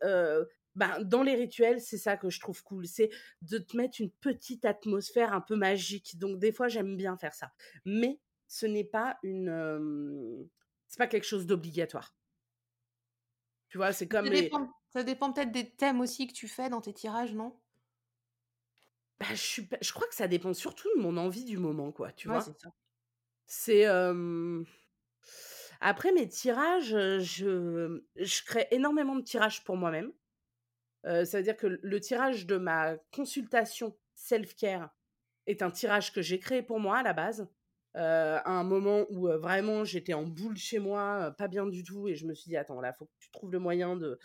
[0.76, 3.10] ben, dans les rituels, c'est ça que je trouve cool, c'est
[3.42, 7.34] de te mettre une petite atmosphère un peu magique donc des fois j'aime bien faire
[7.34, 7.52] ça
[7.84, 10.48] mais ce n'est pas une, hem,
[10.88, 12.12] c'est pas quelque chose d'obligatoire.
[13.70, 13.92] Tu vois?
[13.92, 16.80] C'est comme Ça les dépend ça dépend peut-être des thèmes aussi que tu fais dans
[16.80, 17.60] tes tirages, non?
[19.20, 22.12] Bah, je suis je crois que ça dépend surtout de mon envie du moment, quoi,
[22.12, 22.56] tu Ouais, c'est vois?
[22.58, 22.68] ça.
[23.48, 23.84] C'est,
[25.80, 28.00] après mes tirages, je
[28.44, 30.12] crée énormément de tirages pour moi-même.
[31.06, 34.90] Heu, ça veut dire que le tirage de ma consultation self-care
[35.46, 37.48] est un tirage que j'ai créé pour moi à la base,
[37.94, 42.16] à un moment où, vraiment j'étais en boule chez moi, pas bien du tout et
[42.16, 44.18] je me suis dit: «Attends, là, faut que tu trouves le moyen de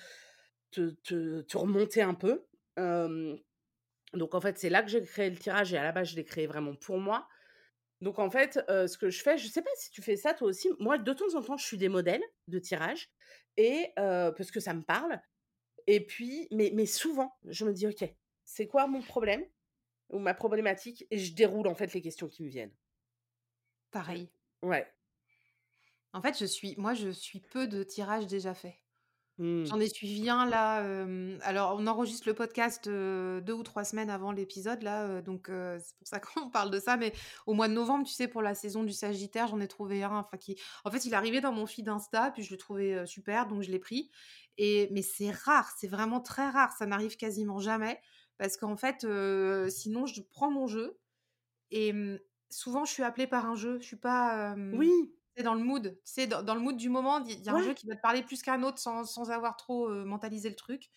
[0.71, 2.45] te te te remonter un peu».
[4.13, 6.15] Donc en fait, c'est là que j'ai créé le tirage et à la base, je
[6.15, 7.27] l'ai créé vraiment pour moi.
[8.01, 10.47] Donc en fait, ce que je fais, je sais pas si tu fais ça toi
[10.49, 13.09] aussi, moi de temps en temps, je suis des modèles de tirage
[13.57, 15.19] et parce que ça me parle
[15.87, 18.03] et puis mais mais souvent, je me dis: «OK,
[18.45, 19.45] c'est quoi mon problème
[20.09, 22.75] ou ma problématique?» et je déroule en fait les questions qui me viennent?
[23.91, 24.31] Pareil.
[24.63, 24.91] Ouais.
[26.13, 28.80] En fait, je suis moi, je suis peu de tirages déjà faits.
[29.41, 29.65] Mmh.
[29.65, 30.85] J'en ai suivi un là,
[31.41, 35.97] alors on enregistre le podcast, heu, 2 ou 3 semaines avant l'épisode là, donc c'est
[35.97, 37.11] pour ça qu'on parle de ça, mais
[37.47, 40.17] au mois de novembre, tu sais, pour la saison du Sagittaire, j'en ai trouvé un,
[40.17, 43.47] enfin qui en fait, il arrivait dans mon feed Insta, puis je le trouvais, super,
[43.47, 44.11] donc je l'ai pris
[44.57, 47.99] et mais c'est rare, c'est vraiment très rare, ça n'arrive quasiment jamais
[48.37, 49.07] parce qu'en fait,
[49.69, 50.99] sinon je prends mon jeu
[51.71, 54.91] et mmh, souvent je suis appelée par un jeu, je suis pas, Oui.
[55.37, 57.61] C'est dans le mood, c'est dans dans le mood du moment, il y a un
[57.61, 60.89] jeu qui va te parler plus qu'un autre sans sans avoir trop, mentalisé le truc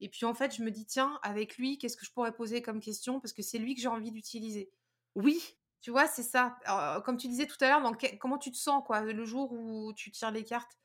[0.00, 2.62] et puis, en fait, je me dis: «Tiens, avec lui, qu'est-ce que je pourrais poser
[2.62, 4.70] comme question?» parce que c'est lui que j'ai envie d'utiliser.
[5.16, 5.56] Oui.
[5.80, 6.58] Tu vois, c'est ça.
[6.64, 9.92] Alors, comme tu disais tout à l'heure, comment tu te sens, quoi, le jour où
[9.94, 10.78] tu tires les cartes?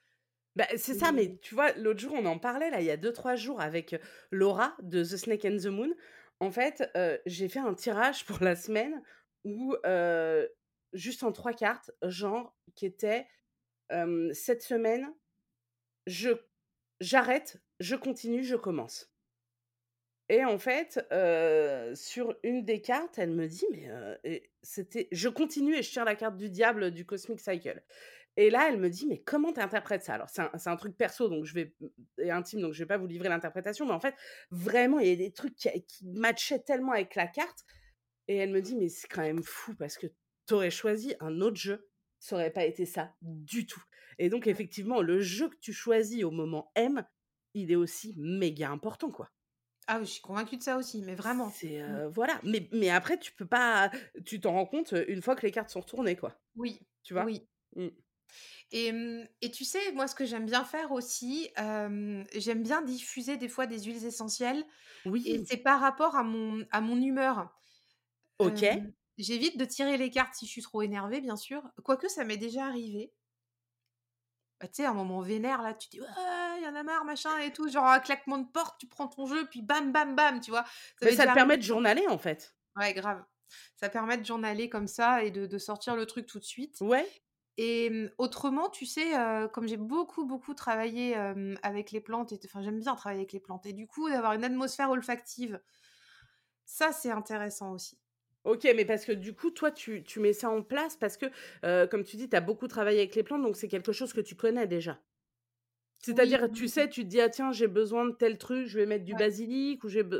[0.55, 2.97] Bah, c'est ça, mais tu vois, l'autre jour, on en parlait, là, il y a
[2.97, 3.95] 2-3 jours avec,
[4.31, 5.91] Laura de The Snake and the Moon.
[6.41, 6.83] En fait,
[7.25, 9.01] j'ai fait un tirage pour la semaine
[9.45, 9.75] où,
[10.93, 13.27] juste en 3 cartes, genre, qui était,
[14.33, 15.13] «Cette semaine,
[16.07, 16.31] je
[17.01, 19.11] j'arrête, je continue, je commence».
[20.29, 20.99] Et en fait,
[21.95, 25.91] sur une des cartes, elle me dit: «Mais, heu» et c'était je continue et je
[25.91, 27.83] tire la carte du diable du Cosmic Cycle
[28.37, 30.97] et là, elle me dit: «Mais comment tu interprètes ça?» alors c'est un un truc
[30.97, 31.75] perso donc je vais
[32.17, 34.15] et intime donc je vais pas vous livrer l'interprétation, mais en fait,
[34.51, 37.65] vraiment, il y a des trucs qui qui matchaient tellement avec la carte
[38.29, 40.07] et elle me dit: «Mais c'est quand même fou parce que
[40.51, 43.83] tu aurais choisi un autre jeu, ça aurait pas été ça du tout»
[44.19, 47.03] et donc effectivement, le jeu que tu choisis au moment M,
[47.55, 49.31] il est aussi méga important, quoi.
[49.87, 51.53] Ah oui, je suis convaincue de ça aussi, mais vraiment.
[51.53, 51.99] C'est, Mmh.
[51.99, 53.91] heu, voilà, mais mais après tu peux pas
[54.25, 56.39] tu t'en rends compte, heu, une fois que les cartes sont retournées, quoi.
[56.55, 57.33] Oui, Tu vois?
[57.33, 57.47] oui.
[57.75, 57.89] Mmh.
[58.71, 63.37] Et mmh et tu sais, moi, ce que j'aime bien faire aussi, j'aime bien diffuser
[63.37, 64.65] des fois des huiles essentielles
[65.23, 65.45] et Oui.
[65.45, 67.55] c'est par rapport à mon à mon humeur.
[68.39, 68.63] OK.
[68.65, 72.23] Hem, j'évite de tirer les cartes si je suis trop énervée, bien sûr, quoique ça
[72.25, 73.13] m'est déjà arrivé.
[74.59, 76.07] Bah, tu sais, un moment vénère, là, tu dis: «Ouais,
[76.59, 79.07] il y en a marre, machin et tout», genre un claquement de porte, tu prends
[79.07, 80.65] ton jeu, puis bam, bam, bam, tu vois?
[81.01, 82.55] Ça Mais ça te permet de journaler, en fait.
[82.77, 83.23] Ouais, grave.
[83.75, 86.81] Ça permet de journaler comme ça et de de sortir le truc tout de suite
[86.81, 87.09] Ouais.
[87.57, 89.11] et mmh, autrement, tu sais,
[89.53, 91.15] comme j'ai beaucoup, beaucoup travaillé,
[91.63, 94.43] avec les plantes enfin, j'aime bien travailler avec les plantes et du coup, d'avoir une
[94.45, 95.61] atmosphère olfactive
[96.65, 98.00] ça, c'est intéressant aussi.
[98.43, 101.27] OK, mais parce que du coup, toi, tu tu mets ça en place parce que,
[101.63, 104.13] heu, comme tu dis, tu as beaucoup travaillé avec les plantes, donc c'est quelque chose
[104.13, 104.99] que tu connais déjà?
[106.11, 108.67] Oui, C'est-à-dire, tu oui, sais, tu te dis: «Ah tiens, j'ai besoin de tel truc,
[108.67, 109.15] je vais mettre du Ouais.
[109.15, 110.15] basilic ou j'ai be»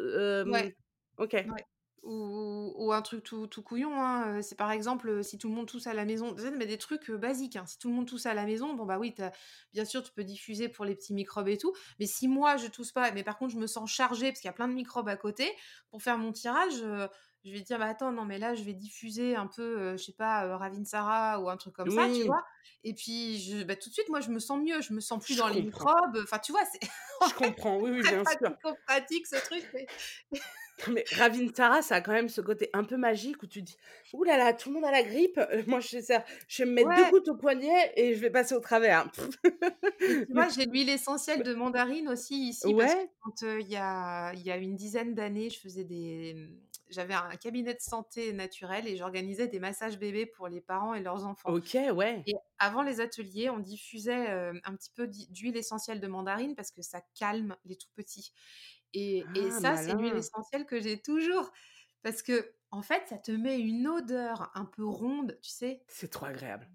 [0.46, 0.74] Ouais.
[1.18, 1.36] OK.
[1.46, 1.66] Ouais.
[2.04, 5.56] Ou ou un truc tout tout couillon, hein, heu, c'est par exemple, si tout le
[5.56, 7.66] monde tousse à la maison, tu sais, mais des trucs, basiques, hein.
[7.68, 9.16] Si tout le monde tousse à la maison, bon, bah, oui,
[9.74, 12.68] bien sûr, tu peux diffuser pour les petits microbes et tout, mais si moi, je
[12.68, 14.74] tousse pas, mais par contre, je me sens chargée parce qu'il y a plein de
[14.74, 15.52] microbes à côté,
[15.92, 16.84] pour faire mon tirage,
[17.44, 20.04] je vais dire: «Bah, attends, non, mais là, je vais diffuser un peu, heu, je
[20.04, 22.44] sais pas, heu, Ravinsara ou un truc comme ça», tu vois?
[22.84, 25.22] Et puis je bah, tout de suite, moi, je me sens mieux, je me sens
[25.24, 26.64] plus Je dans les microbes, enfin, tu vois?
[26.72, 26.80] C'est
[27.24, 28.56] Je comprends, oui, oui, bien sûr.
[28.64, 29.90] pratico-pratique ce truc, mais
[30.88, 33.78] Mais Ravinsara, ça a quand même ce côté un peu magique où tu dis:
[34.14, 36.70] «Ouh là là, tout le monde a la grippe, heu, moi je ça, je vais
[36.70, 37.12] me mettre 2 Ouais.
[37.12, 39.08] gouttes au poignet et je vais passer au travers».
[40.08, 43.12] Et tu vois, j'ai l'huile essentielle de mandarine aussi ici parce que Ouais.
[43.22, 46.36] quand, heu, il y a y a une dizaine d'années, je faisais des,
[46.94, 51.02] j'avais un cabinet de santé naturelle et j'organisais des massages bébés pour les parents et
[51.02, 52.28] leurs enfants OK, ouais.
[52.28, 56.72] et avant les ateliers, on diffusait, heu, un petit peu d'huile essentielle de mandarine parce
[56.72, 58.34] que ça calme les tout petits
[58.94, 60.18] et et Ah ça, c'est une huile malin!
[60.18, 61.52] essentielle que j'ai toujours
[62.04, 65.84] parce qu'en fait, ça te met une odeur un peu ronde, tu sais?
[65.88, 66.72] C'est trop agréable.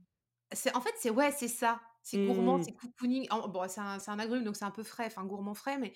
[0.53, 2.67] C'est en fait, c'est ouais, c'est ça, c'est gourmand, Mmh.
[2.67, 3.27] c'est cocooning.
[3.31, 5.77] En bon, c'est un c'est un agrume, donc c'est un peu frais, enfin gourmand frais,
[5.79, 5.93] mais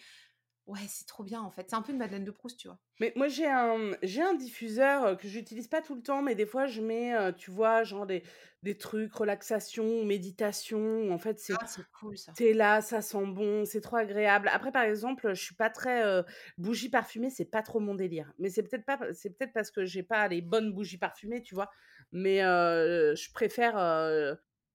[0.70, 1.68] ouais, c'est trop bien, en fait.
[1.70, 2.80] C'est un peu une Madeleine de Proust, tu vois?
[3.00, 6.44] Mais moi j'ai un, j'ai un diffuseur, que j'utilise pas tout le temps, mais des
[6.46, 8.22] fois je mets, tu vois, genre des
[8.62, 12.36] des trucs relaxation, méditation, en fait c'est Ah, c'est cool ça.
[12.36, 14.48] tu es là, ça sent bon, c'est trop agréable.
[14.52, 16.24] Après, par exemple, je suis pas très, heu,
[16.58, 18.32] bougies parfumées, c'est pas trop mon délire.
[18.38, 21.54] Mais c'est peut-être pas c'est peut-être parce que j'ai pas les bonnes bougies parfumées, tu
[21.56, 21.70] vois?
[22.12, 23.76] Mais je préfère,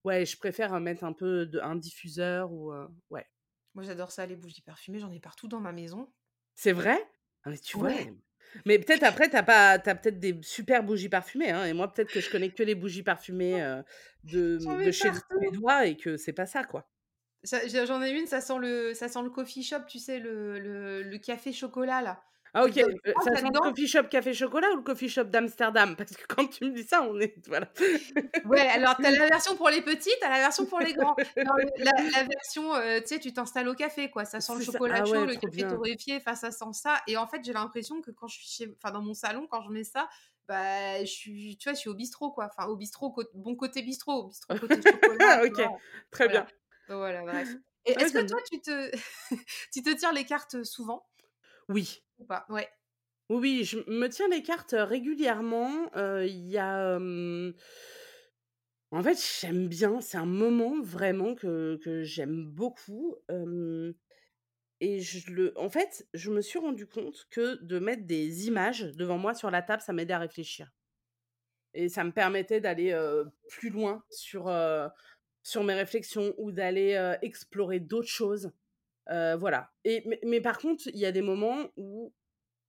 [0.04, 2.74] ouais, je préfère, mettre un peu de un diffuseur ou
[3.10, 3.26] ouais.
[3.76, 6.12] Moi, j'adore ça, les bougies parfumées, j'en ai partout dans ma maison.
[6.56, 6.98] C'est vrai?
[7.44, 8.12] Ah mais tu vois, Ouais.
[8.66, 9.44] mais peut-être après tu as
[9.96, 13.04] peut-être des super bougies parfumées, hein et moi peut-être que je connais que les bougies
[13.04, 13.84] parfumées, heu,
[14.24, 15.20] de, de chez les.
[15.40, 16.92] Suédois et que c'est pas ça, quoi.
[17.44, 21.04] J'en ai une, ça sent le ça sent le coffee shop, tu sais, le le
[21.04, 22.24] le café chocolat là.
[22.58, 25.26] Ah OK, heu, tu ça sent le coffee shop café chocolat ou le coffee shop
[25.26, 25.96] d'Amsterdam?
[25.98, 27.70] Parce que quand tu me dis ça, on est voilà.
[28.44, 30.94] Ouais, alors tu as la version pour les petits, tu as la version pour les
[30.94, 31.18] grands.
[31.44, 34.60] Non, la la version, heu, tu sais, tu t'installes au café, quoi, ça sent le
[34.60, 35.68] C'est chocolat ah chaud, ouais, le café bien.
[35.68, 38.76] torréfié, enfin, ça sent ça et en fait, j'ai l'impression que quand je suis chez
[38.78, 40.08] enfin, dans mon salon, quand je mets ça,
[40.48, 43.82] bah, je suis tu vois, je suis au bistrot, quoi, enfin, au bistrot, bon côté
[43.82, 45.80] bistrot, bistrot côté chocolat, tu OK, vois?
[46.12, 46.48] très Voilà, bien.
[46.88, 48.92] voilà, bref est-ce que toi, tu te
[49.74, 51.06] tu te tires les cartes, souvent?
[51.70, 52.04] Oui.
[52.20, 52.46] Ou pas?
[52.50, 52.70] Ouais.
[53.30, 57.00] Oui, oui, je me tiens les cartes, régulièrement, il y a,
[58.92, 63.16] en fait, j'aime bien, c'est un moment vraiment que que j'aime beaucoup,
[64.80, 68.84] et je le en fait, je me suis rendu compte que de mettre des images
[68.96, 70.72] devant moi sur la table, ça m'aidait à réfléchir
[71.74, 72.98] et ça me permettait d'aller,
[73.50, 74.46] plus loin sur,
[75.64, 78.52] mes réflexions ou d'aller, explorer d'autres choses.
[79.10, 82.14] Heu, voilà et mais par contre, il y a des moments où,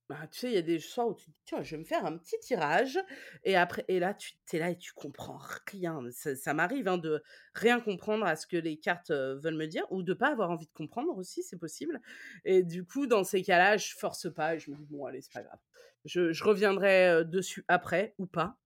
[0.09, 1.79] bah, tu sais, il y a des soirs où tu te dis: «Tiens, je vais
[1.79, 2.99] me faire un petit tirage»
[3.43, 5.39] et après et là, tu es là et tu comprends
[5.71, 6.01] rien.
[6.11, 7.23] Ça m'arrive, hein, de
[7.55, 10.67] rien comprendre à ce que les cartes, veulent me dire ou de pas avoir envie
[10.67, 12.01] de comprendre aussi, c'est possible
[12.45, 15.21] et du coup, dans ces cas-là, je force pas et je me dis: «Bon allez,
[15.21, 15.59] c'est pas grave.
[16.05, 18.57] Je je reviendrai, dessus après ou pas»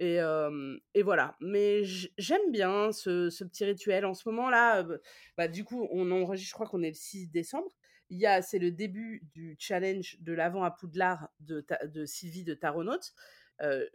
[0.00, 1.36] et voilà.
[1.40, 4.04] Mais j'aime bien ce petit rituel.
[4.06, 4.86] En ce moment-là,
[5.36, 7.70] bah, du coup, on enregistre je crois qu'on est le 6 décembre.
[8.42, 12.58] C'est le début du challenge de l'Avent à Poudlard de Sylvie de.
[13.62, 13.90] Heu,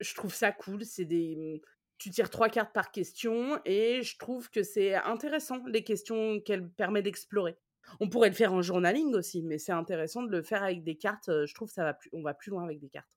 [0.00, 0.84] je trouve ça cool.
[0.84, 1.60] C'est des, mmh,
[1.98, 6.68] tu tires 3 cartes par question et je trouve que c'est intéressant, les questions qu'elle
[6.68, 7.56] permet d'explorer.
[8.00, 10.96] On pourrait le faire en journaling aussi, mais c'est intéressant de le faire avec des
[10.96, 13.08] cartes, je trouve ça va plus on va plus loin avec des cartes.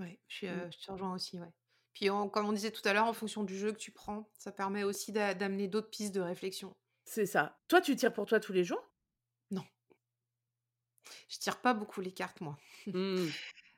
[0.00, 1.52] Ouais, je suis, je te rejoins aussi, ouais.
[1.92, 4.30] Puis en comme on disait tout à l'heure, en fonction du jeu que tu prends,
[4.38, 6.72] ça permet aussi d'a d'amener d'autres pistes de réflexion.
[7.04, 7.58] C'est ça.
[7.68, 8.82] Toi, tu tires pour toi tous les jours?
[9.50, 9.64] Non,
[11.28, 12.56] je tire pas beaucoup les cartes moi.
[12.86, 13.26] Mmh.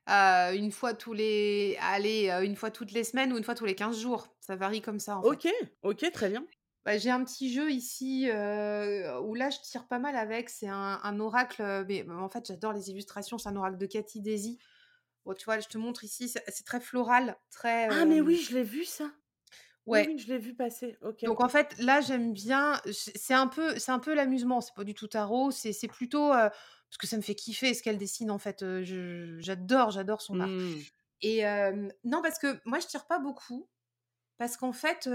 [0.08, 3.64] Heu, une fois tous les allez, une fois toutes les semaines ou une fois tous
[3.64, 4.28] les 15 jours.
[4.40, 5.52] Ça varie comme ça, en OK, fait.
[5.82, 6.44] OK, très bien.
[6.84, 11.00] Bah, j'ai un petit jeu ici, où là je tire pas mal avec, c'est un
[11.02, 14.58] un oracle, mais en fait j'adore les illustrations, c'est un oracle de Cathy Daisy.
[15.24, 18.54] Bon, tu vois, je te montre ici, c'est très floral, très, Ah mais oui, je
[18.54, 19.12] l'ai vu ça.
[19.86, 20.06] Oui, ouais.
[20.06, 20.96] oui, je l'ai vu passer.
[21.02, 21.24] OK.
[21.24, 24.82] Donc en fait, là, j'aime bien, c'est un peu c'est un peu l'amusement, c'est pas
[24.84, 28.30] du tout tarot, c'est c'est plutôt, parce que ça me fait kiffer ce qu'elle dessine
[28.30, 30.84] en fait, je j'adore, j'adore son art Mmh.
[31.22, 31.44] et
[32.04, 33.68] non parce que moi je tire pas beaucoup,
[34.38, 35.08] parce qu'en fait,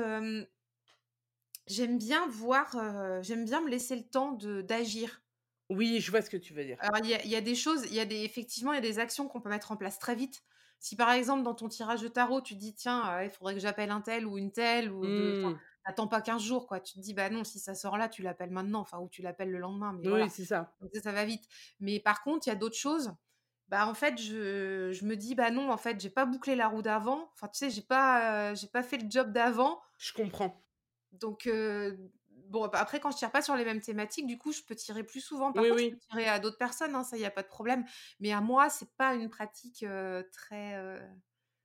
[1.67, 5.21] j'aime bien voir, j'aime bien me laisser le temps de d'agir.
[5.69, 6.79] Oui, je vois ce que tu veux dire.
[6.79, 8.75] Alors il y a il y a des choses, il y a des effectivement, il
[8.75, 10.43] y a des actions qu'on peut mettre en place très vite.
[10.79, 13.55] Si par exemple dans ton tirage de tarot, tu te dis: «Tiens, heu, il faudrait
[13.55, 15.59] que j'appelle un tel ou une telle» ou de enfin, Mmh.
[15.97, 16.79] tu pas 15 jours quoi.
[16.79, 19.21] Tu te dis: «Bah non, si ça sort là, tu l'appelles maintenant», enfin ou tu
[19.23, 20.31] l'appelles le lendemain, mais Oui, voilà.
[20.31, 20.75] c'est ça.
[20.81, 21.45] Donc ça, ça va vite.
[21.79, 23.13] Mais par contre, il y a d'autres choses,
[23.69, 26.67] bah, en fait, je je me dis: «Bah non, en fait, j'ai pas bouclé la
[26.67, 27.31] roue d'avant».
[27.33, 30.65] Enfin, tu sais, j'ai pas, heu, j'ai pas fait le job d'avant Je comprends.
[31.11, 32.11] donc heu,
[32.49, 34.75] bon, bah, après quand je tire pas sur les mêmes thématiques, du coup, je peux
[34.75, 35.53] tirer plus souvent.
[35.53, 36.01] Par Oui, contre, je peux oui.
[36.09, 37.85] tirer à d'autres personnes, hein, ça, il y a pas de problème.
[38.19, 39.85] Mais à moi, c'est pas une pratique,
[40.31, 40.99] très, heu,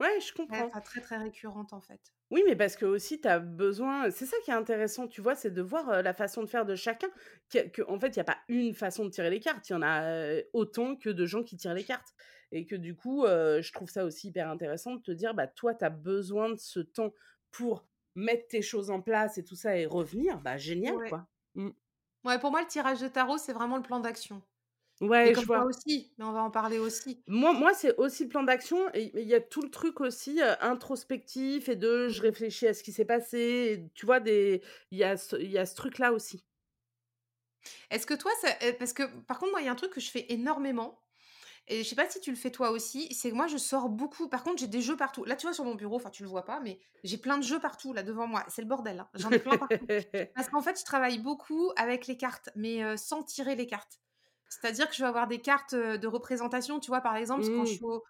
[0.00, 0.70] Ouais, je très comprends.
[0.70, 2.14] enfin, très, très récurrente, en fait.
[2.30, 5.34] Oui, mais parce que aussi tu as besoin c'est ça qui est intéressant, tu vois?
[5.34, 7.08] C'est de voir, la façon de faire de chacun.
[7.50, 9.76] Que qu'en fait, il y a pas une façon de tirer les cartes, il y
[9.76, 12.08] en a, autant que de gens qui tirent les cartes
[12.50, 15.74] et que du coup, je trouve ça aussi hyper intéressant de te dire, bah, toi,
[15.74, 17.12] tu as besoin de ce temps
[17.50, 21.08] pour mettre tes choses en place et tout ça et revenir, bah, génial, Ouais.
[21.08, 21.28] quoi.
[21.54, 21.70] Mmh.
[22.24, 24.42] Ouais, pour moi, le tirage de tarot, c'est vraiment le plan d'action.
[25.02, 25.66] Ouais, je comme toi vois.
[25.66, 27.24] aussi, mais on va en parler aussi.
[27.28, 30.54] Moi moi, c'est aussi le plan d'action il y a tout le truc aussi, heu,
[30.60, 33.38] introspectif et de je réfléchis à ce qui s'est passé
[33.78, 34.18] et tu vois?
[34.18, 36.44] Des il y a ce il y a ce truc-là aussi.
[37.90, 39.92] Est-ce que toi, ça heu, parce que par contre, moi, il y a un truc
[39.92, 41.01] que je fais énormément
[41.68, 43.88] et je sais pas si tu le fais toi aussi, c'est que moi, je sors
[43.88, 44.28] beaucoup.
[44.28, 45.24] Par contre, j'ai des jeux partout.
[45.24, 47.44] Là, tu vois, sur mon bureau, enfin, tu le vois pas, mais j'ai plein de
[47.44, 48.44] jeux partout, là, devant moi.
[48.48, 49.08] C'est le bordel, hein.
[49.14, 49.88] J'en ai plein partout.
[50.34, 54.00] Parce qu'en fait, je travaille beaucoup avec les cartes, mais sans tirer les cartes.
[54.48, 57.00] C'est-à-dire que je vais avoir des cartes, de représentation, tu vois?
[57.00, 57.76] Par exemple, quand je Mmh.
[57.76, 58.02] suis au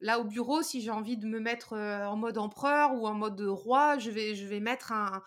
[0.00, 3.40] là, au bureau, si j'ai envie de me mettre, en mode empereur ou en mode,
[3.42, 5.22] roi, je vais je vais mettre un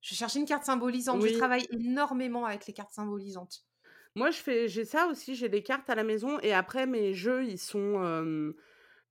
[0.00, 1.22] je vais chercher une carte symbolisante.
[1.22, 3.67] Je travaille énormément avec les cartes symbolisantes.
[4.18, 7.14] Moi, je fais j'ai ça aussi, j'ai des cartes à la maison et après mes
[7.14, 8.54] jeux, ils sont, hem,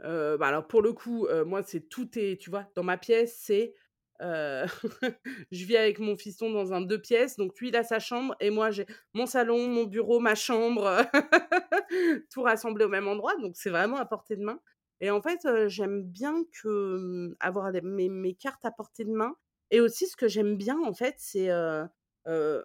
[0.04, 2.68] heu, bah, alors pour le coup, heu, moi, c'est tout est tu vois?
[2.76, 3.74] Dans ma pièce, c'est,
[5.52, 8.36] je vis avec mon fiston dans un 2 pièces, donc lui, il a sa chambre
[8.42, 11.04] et moi, j'ai mon salon, mon bureau, ma chambre,
[12.32, 14.60] tout rassemblé au même endroit, donc c'est vraiment à portée de main
[15.02, 19.36] et en fait, j'aime bien que, mmh, avoir mes mes cartes à portée de main
[19.72, 21.50] et aussi ce que j'aime bien, en fait, c'est,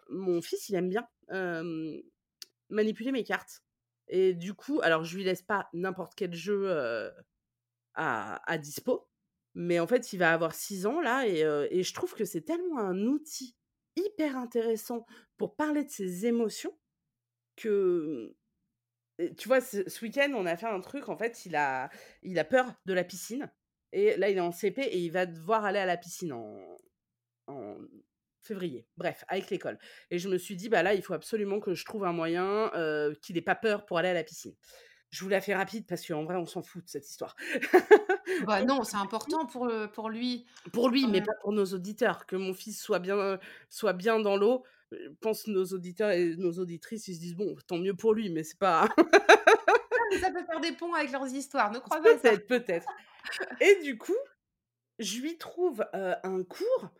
[0.09, 1.07] mon fils, il aime bien,
[2.73, 3.63] Manipuler mes cartes
[4.09, 6.69] et du coup alors je lui laisse pas n'importe quel jeu,
[7.95, 9.09] à à dispo,
[9.55, 12.43] mais en fait, il va avoir 6 ans là et et je trouve que c'est
[12.43, 13.57] tellement un outil
[13.97, 15.07] hyper intéressant
[15.37, 16.77] pour parler de ses émotions
[17.57, 18.35] que,
[19.39, 21.91] tu vois, ce week-end, on a fait un truc, en fait, il a
[22.23, 23.53] il a peur de la piscine
[23.93, 27.79] et là, il est en CP et il va devoir aller à la piscine en
[28.43, 29.78] février, bref, avec l'école
[30.11, 32.70] et je me suis dit: «Bah, là, il faut absolument que je trouve un moyen,
[33.22, 34.55] qu'il ait pas peur pour aller à la piscine».
[35.11, 37.36] Je vous la fais rapide parce qu'en vrai, on s'en fout de cette histoire.
[38.47, 42.34] Bah, non, c'est important pour, pour lui, pour lui, mais pas pour nos auditeurs, que
[42.34, 43.38] mon fils soit bien,
[43.68, 47.55] soit bien dans l'eau, je pense nos auditeurs et nos auditrices, ils se disent: «Bon,
[47.66, 51.26] tant mieux pour lui», mais c'est pas Ah, ça peut faire des ponts avec leurs
[51.26, 52.86] histoires, ne crois pas peut-être, peut-être
[53.61, 54.16] et du coup,
[54.99, 56.90] je lui trouve, un cours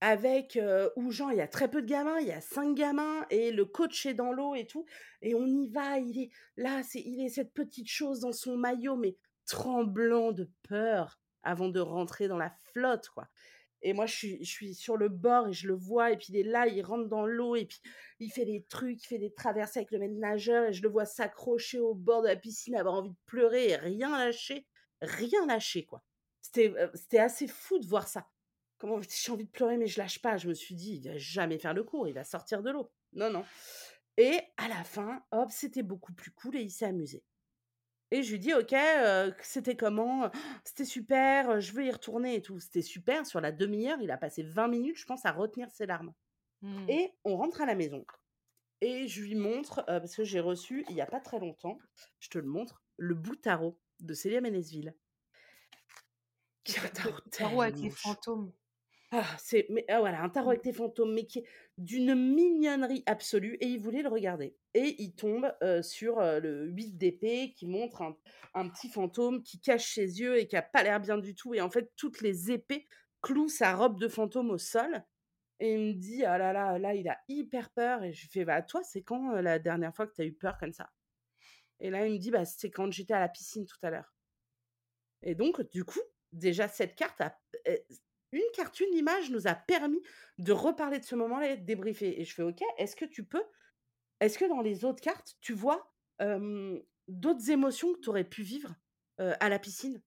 [0.00, 2.74] avec, heu, où genre il y a très peu de gamins, il y a 5
[2.74, 4.84] gamins et le coach est dans l'eau et tout
[5.22, 8.56] et on y va, il est là, c'est il est cette petite chose dans son
[8.56, 9.16] maillot, mais
[9.46, 13.28] tremblant de peur avant de rentrer dans la flotte, quoi
[13.82, 16.28] et moi je suis je suis sur le bord et je le vois et puis
[16.30, 17.80] il est là, il rentre dans l'eau et puis
[18.20, 20.88] il fait des trucs, il fait des traversées avec le maître nageur et je le
[20.88, 24.66] vois s'accrocher au bord de la piscine, avoir envie de pleurer et rien lâcher,
[25.02, 26.02] rien lâcher, quoi.
[26.40, 28.26] C'était, c'était assez fou de voir ça.
[28.78, 30.36] Comment j'ai envie de pleurer, mais je lâche pas.
[30.36, 32.90] Je me suis dit: «Il va jamais faire le cours, il va sortir de l'eau».
[33.12, 33.48] Non, non
[34.18, 37.24] et à la fin, hop, c'était beaucoup plus cool et il s'est amusé
[38.12, 40.30] et je lui dis: «OK, heu, c'était comment?»
[40.64, 42.60] «C'était super, je veux y retourner et tout».
[42.60, 45.86] C'était super, sur la demi-heure, il a passé 20 minutes, je pense, à retenir ses
[45.86, 46.14] larmes
[46.62, 46.88] Mmh.
[46.88, 48.06] et on rentre à la maison
[48.82, 51.78] et je lui montre, heu, parce que j'ai reçu, il y a pas très longtemps,
[52.20, 54.40] je te le montre, le bout tarot de Célia
[56.84, 58.52] un tarot tarot avec les fantômes?
[59.12, 60.50] Ah, c'est mais ah voilà, un tarot Mmh.
[60.50, 61.44] avec des fantômes, mais qui est
[61.78, 65.52] d'une mignonnerie absolue et il voulait le regarder et il tombe,
[65.82, 68.16] sur, le 8 d'épée qui montre un
[68.54, 71.54] un petit fantôme qui cache ses yeux et qui a pas l'air bien du tout
[71.54, 72.86] et en fait, toutes les épées
[73.22, 75.04] clouent sa robe de fantôme au sol
[75.60, 78.28] et il me dit: «Ah là là, là, il a hyper peur» et je lui
[78.30, 80.90] fais: «Bah, toi, c'est quand, la dernière fois que tu as eu peur comme ça?»
[81.80, 84.12] et là, il me dit: «Bah, c'était quand j'étais à la piscine tout à l'heure».
[85.22, 86.00] Et donc, du coup,
[86.32, 87.38] déjà cette carte a
[87.68, 87.78] heu,
[88.36, 90.00] une carte, une image nous a permis
[90.38, 93.24] de reparler de ce moment-là et de débriefer et je fais: «OK, est-ce que tu
[93.24, 93.42] peux
[94.20, 95.92] est-ce que dans les autres cartes, tu vois,
[97.08, 98.74] d'autres émotions que tu aurais pu vivre,
[99.18, 100.02] à la piscine?»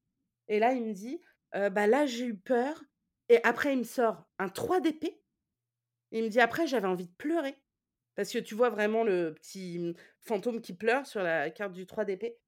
[0.47, 1.21] et là, il me dit:
[1.55, 2.83] «Heu, bah, là, j'ai eu peur»
[3.29, 5.23] et après il me sort un 3 d'épée.
[6.11, 7.55] Il me dit: «Après, j'avais envie de pleurer».
[8.15, 11.87] Parce que tu vois vraiment le petit, mmh, fantôme qui pleure sur la carte du
[11.87, 12.39] 3 d'épée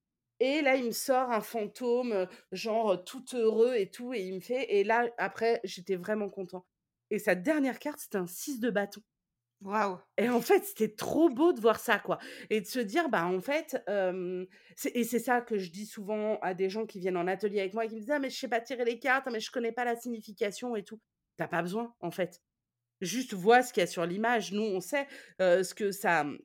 [0.42, 4.40] et là, il me sort un fantôme, genre, tout heureux et tout et il me
[4.42, 6.66] fait et là, après, j'étais vraiment content
[7.12, 9.02] et sa dernière carte, c'était un 6 de bâton
[9.62, 10.02] Waouh!
[10.18, 12.20] et en fait, c'était trop beau de voir ça, quoi
[12.50, 13.78] et de se dire, bah, en fait,
[14.94, 17.74] et c'est ça que je dis souvent à des gens qui viennent en atelier avec
[17.74, 19.40] moi et qui me disent: «Ah mais je sais pas tirer les cartes, ah mais
[19.40, 21.00] je connais pas la signification et tout».
[21.38, 22.42] Tu as pas besoin, en fait.
[23.02, 24.54] Juste vois ce qu'il y a sur l'image.
[24.54, 25.08] Nous, on sait,
[25.40, 26.40] ce que ça, mmh,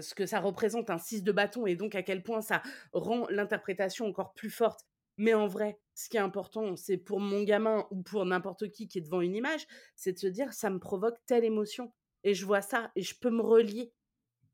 [0.00, 3.26] ce que ça représente un 6 de bâton et donc à quel point ça rend
[3.30, 4.80] l'interprétation encore plus forte.
[5.18, 8.88] Mais en vrai, ce qui est important, c'est pour mon gamin ou pour n'importe qui
[8.88, 11.92] qui est devant une image, c'est de se dire: «Ça me provoque telle émotion
[12.24, 13.92] et je vois ça et je peux me relier».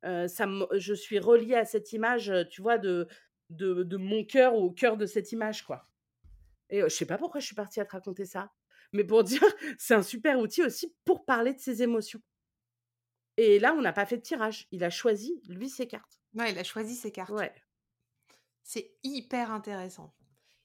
[0.05, 3.09] Heu, ça je suis reliée à cette image, heu, tu vois, de
[3.97, 5.85] mon cœur au cœur de cette image, quoi
[6.71, 8.51] et je sais pas pourquoi je suis partie à te raconter ça,
[8.93, 9.43] mais pour dire,
[9.79, 12.21] c'est un super outil aussi pour parler de ses émotions
[13.37, 14.67] et là, on n'a pas fait de tirage.
[14.71, 16.21] Il a choisi, lui, ses cartes.
[16.35, 17.31] Ouais, il a choisi ses cartes.
[17.31, 17.53] Ouais.
[18.63, 20.15] C'est hyper intéressant.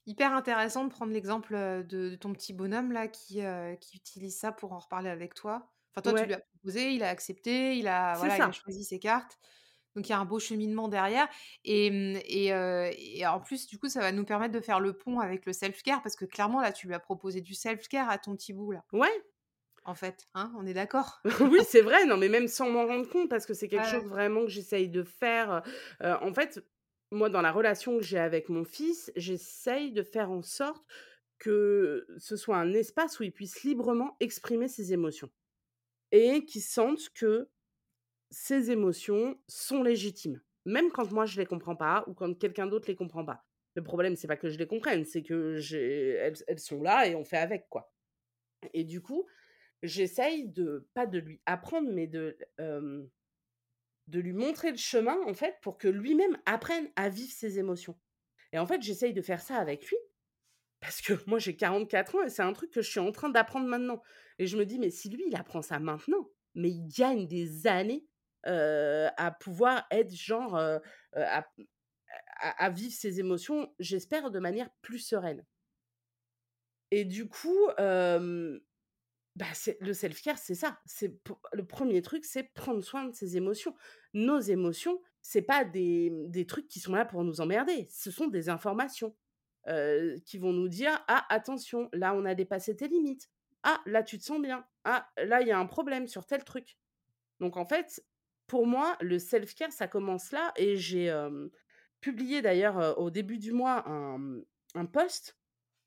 [0.05, 3.41] Hyper intéressant de prendre l'exemple, de de ton petit bonhomme là qui,
[3.82, 5.74] qui utilise ça pour en reparler avec toi.
[5.93, 8.51] Enfin, toi, tu lui as proposé, il a accepté, il a c'est voilà, il a
[8.51, 8.51] ça.
[8.51, 9.38] choisi ses cartes.
[9.95, 11.28] Donc il y a un beau cheminement derrière
[11.63, 15.20] et mmh et en plus, du coup, ça va nous permettre de faire le pont
[15.20, 18.36] avec le self-care parce que clairement, là, tu lui as proposé du self-care à ton
[18.36, 19.11] petit bout là, Ouais,
[19.88, 20.54] en fait, hein?
[20.58, 21.22] On est d'accord?
[21.42, 22.06] oui, c'est vrai.
[22.06, 24.90] Non, mais même sans m'en rendre compte parce que c'est quelque chose vraiment que j'essaye
[24.90, 25.64] de faire,
[26.02, 26.60] en fait,
[27.12, 30.86] moi, dans la relation que j'ai avec mon fils, j'essaye de faire en sorte
[31.40, 35.30] que ce soit un espace où il puisse librement exprimer ses émotions
[36.12, 37.50] et qu'il sente que
[38.30, 42.88] Ses émotions sont légitimes, même quand moi je les comprends pas ou quand quelqu'un d'autre
[42.90, 43.46] les comprend pas.
[43.76, 47.16] Le problème, c'est pas que je les comprenne, c'est que elles elles sont là et
[47.16, 47.94] on fait avec, quoi
[48.74, 49.26] et du coup,
[49.84, 52.38] j'essaye de pas de lui apprendre, mais de,
[54.08, 58.00] de lui montrer le chemin, en fait, pour que lui-même apprenne à vivre ses émotions.
[58.54, 59.98] Et en fait, j'essaye de faire ça avec lui
[60.82, 63.30] parce que moi j'ai 44 ans et c'est un truc que je suis en train
[63.30, 64.02] d'apprendre maintenant.
[64.40, 67.68] Et je me dis: «Mais si lui, il apprend ça maintenant, mais il gagne des
[67.68, 68.08] années,
[68.44, 70.82] à pouvoir être genre, à
[71.16, 71.46] à
[72.66, 75.46] à vivre ses émotions, j'espère de manière plus sereine»
[76.92, 77.68] et du coup,
[79.38, 79.46] bah,
[79.82, 80.80] le self-care, c'est ça.
[80.86, 81.20] C'est
[81.54, 83.76] le premier truc, c'est prendre soin de ses émotions.
[84.14, 88.28] Nos émotions, c'est pas des, mmh, trucs qui sont là pour nous emmerder, ce sont
[88.28, 89.16] des informations,
[90.26, 93.30] qui vont nous dire: «Ah attention, là on a dépassé tes limites.
[93.64, 94.66] Ah là tu te sens bien.
[94.86, 96.78] Ah là il y a un problème sur tel truc».
[97.42, 98.04] Donc en fait,
[98.48, 101.12] pour moi, le self-care, ça commence là et j'ai,
[102.02, 105.38] publié d'ailleurs, au début du mois un, mmh, un post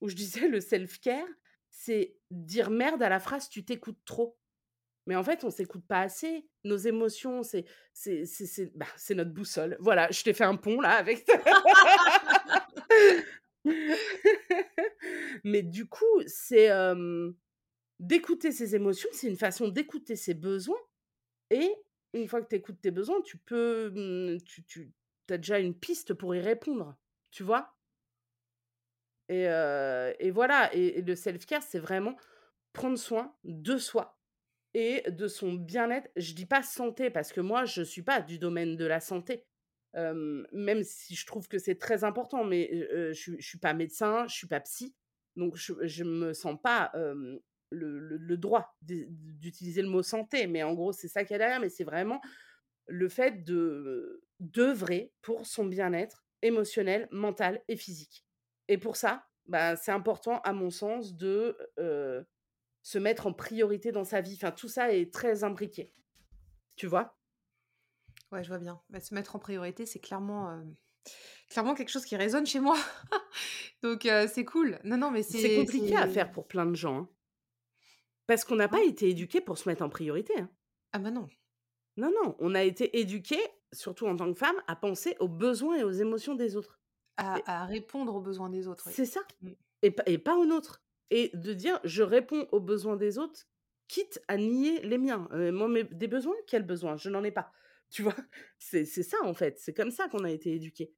[0.00, 1.26] où je disais: «Le self-care,
[1.70, 4.36] c'est dire merde à la phrase "tu t'écoutes trop"».
[5.06, 6.46] Mais en fait, on s'écoute pas assez.
[6.64, 9.76] Nos émotions, c'est c'est bah, notre boussole.
[9.80, 11.26] Voilà, je t'ai fait un pont là avec
[15.44, 16.70] Mais du coup, c'est,
[17.98, 20.80] d'écouter ses émotions, c'est une façon d'écouter ses besoins
[21.50, 21.70] et
[22.14, 24.92] une fois que tu écoutes tes besoins, tu peux, mmh, tu tu
[25.28, 26.96] as déjà une piste pour y répondre,
[27.30, 27.76] tu vois?
[29.30, 32.16] Et heu et voilà et le self-care, c'est vraiment
[32.74, 34.18] prendre soin de soi
[34.74, 36.10] et de son bien-être.
[36.16, 39.46] Je dis pas santé parce que moi, je suis pas du domaine de la santé,
[39.94, 42.70] même si je trouve que c'est très important, mais
[43.14, 44.96] je je suis pas médecin, je suis pas psy,
[45.36, 50.74] donc je je me sens pas, le le droit d'utiliser le mot santé, mais en
[50.74, 52.20] gros, c'est ça qu'il y a derrière, mais c'est vraiment
[52.88, 58.24] le fait de d'œuvrer pour son bien-être émotionnel, mental et physique
[58.70, 61.56] et pour ça, bah, c'est important à mon sens de,
[62.82, 64.34] se mettre en priorité dans sa vie.
[64.36, 65.92] Enfin, tout ça est très imbriqué.
[66.76, 67.18] Tu vois?
[68.30, 68.80] Ouais, je vois bien.
[68.88, 70.62] Bah, se mettre en priorité, c'est clairement,
[71.52, 72.78] quelque chose qui résonne chez moi.
[73.82, 74.78] Donc c'est cool.
[74.84, 77.08] Non, non, mais C'est compliqué à faire pour plein de gens, hein.
[78.28, 80.48] Parce qu'on n'a pas été éduqués pour se mettre en priorité, hein.
[80.92, 81.28] Ah bah non.
[81.96, 83.42] Non, non, on a été éduqués,
[83.72, 86.79] surtout en tant que femme, à penser aux besoins et aux émotions des autres
[87.20, 88.94] À à répondre aux besoins des autres, oui.
[88.94, 89.52] c'est ça Mmh.
[89.82, 93.46] et pas et pas aux nôtres et de dire: «Je réponds aux besoins des autres,
[93.88, 95.28] quitte à nier les miens».
[95.32, 96.36] Heu, moi, mes des besoins?
[96.46, 96.96] Quels besoins?
[96.96, 97.52] Je n'en ai pas.
[97.90, 98.14] Tu vois?
[98.58, 100.94] C'est ça, en fait, c'est comme ça qu'on a été éduqués,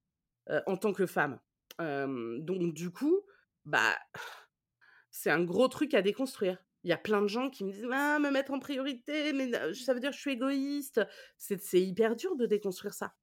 [0.51, 1.41] heu, en tant que femme.
[1.81, 3.23] Donc du coup,
[3.65, 3.97] bah,
[5.11, 6.59] c'est un gros truc à déconstruire.
[6.85, 9.45] Il y a plein de gens qui me disent: «Ah, me mettre en priorité, mais
[9.51, 11.01] n ça veut dire que je suis égoïste».
[11.39, 13.15] C'est c'est hyper dur de déconstruire ça.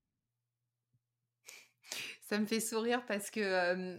[2.30, 3.98] Ça me fait sourire parce que,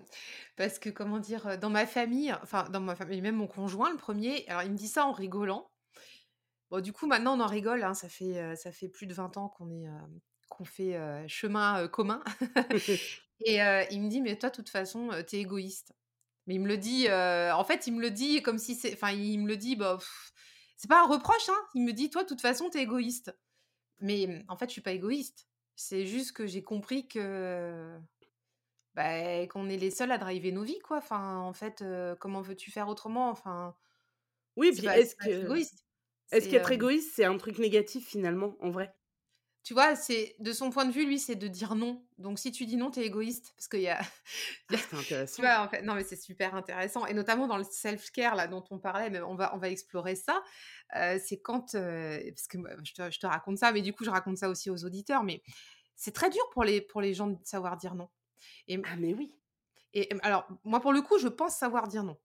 [0.55, 1.59] parce que comment dire?
[1.59, 4.77] Dans ma famille, enfin dans ma famille, même mon conjoint le premier, alors il me
[4.77, 5.69] dit ça en rigolant.
[6.71, 9.37] Bon du coup maintenant on en rigole, hein, ça fait, ça fait plus de 20
[9.37, 9.89] ans qu'on est,
[10.49, 12.23] qu'on fait, chemin, commun
[13.45, 13.57] et
[13.91, 15.93] il me dit: «Mais toi de toute façon, heu, tu es égoïste».
[16.47, 19.11] Mais il me le dit, en fait il me le dit comme si c'est enfin
[19.11, 19.99] il me le dit, bah,
[20.77, 21.63] c'est pas un reproche, hein.
[21.75, 23.37] Il me dit: «Toi de toute façon tu es égoïste».
[24.01, 25.49] Mais, mmh, en fait je suis pas égoïste.
[25.77, 27.99] C'est juste que j'ai compris que
[29.01, 30.99] Bah, qu'on est les seuls à driver nos vies, quoi.
[30.99, 31.85] Enfin, en fait,
[32.21, 33.31] comment veux-tu faire autrement?
[33.31, 33.77] Enfin,
[34.57, 35.85] Oui, puis est-ce c'est pas être que égoïste.
[36.33, 38.95] est-ce C'est, qu'être égoïste, c'est un truc négatif finalement, en vrai?
[39.63, 42.07] tu vois, c'est de son point de vue, lui, c'est de dire non.
[42.19, 44.01] Donc si tu dis non, tu es égoïste parce qu'il y a
[44.69, 44.97] Ah, c'est
[45.35, 45.43] tu intéressant.
[45.43, 48.65] vois, en fait non, mais c'est super intéressant et notamment dans le self-care, là, dont
[48.71, 50.43] on parlait, mais on va on va explorer ça.
[50.95, 54.11] C'est quand, parce que moi, je te je te raconte ça, mais du coup, je
[54.11, 55.43] raconte ça aussi aux auditeurs, mais
[55.97, 58.09] c'est très dur pour les pour les gens de savoir dire non
[58.69, 59.37] et Ah mais oui.
[59.95, 62.17] Et alors, moi, pour le coup, je pense savoir dire non.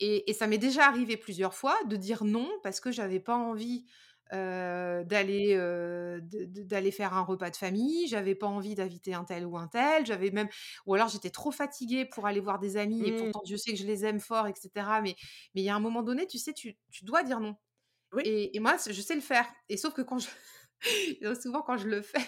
[0.00, 3.36] Et et ça m'est déjà arrivé plusieurs fois de dire non parce que j'avais pas
[3.36, 3.86] envie,
[4.32, 5.56] d'aller,
[6.22, 10.06] d'aller faire un repas de famille, j'avais pas envie d'inviter un tel ou un tel,
[10.06, 10.48] j'avais même
[10.86, 13.32] ou alors j'étais trop fatiguée pour aller voir des amis et Mmh.
[13.32, 15.16] pourtant Dieu sait que je les aime fort et cetera, mais
[15.54, 17.56] mais il y a un moment donné, tu sais, tu tu dois dire non.
[18.12, 18.24] Oui.
[18.24, 20.28] Et et moi, je sais le faire et sauf que quand je
[21.42, 22.20] souvent quand je le fais,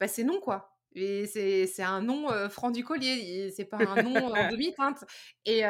[0.00, 0.75] bah, c'est non, quoi.
[0.96, 5.04] Et c'est un non, heu, franc du collier c'est pas un non en demi-teinte
[5.44, 5.60] et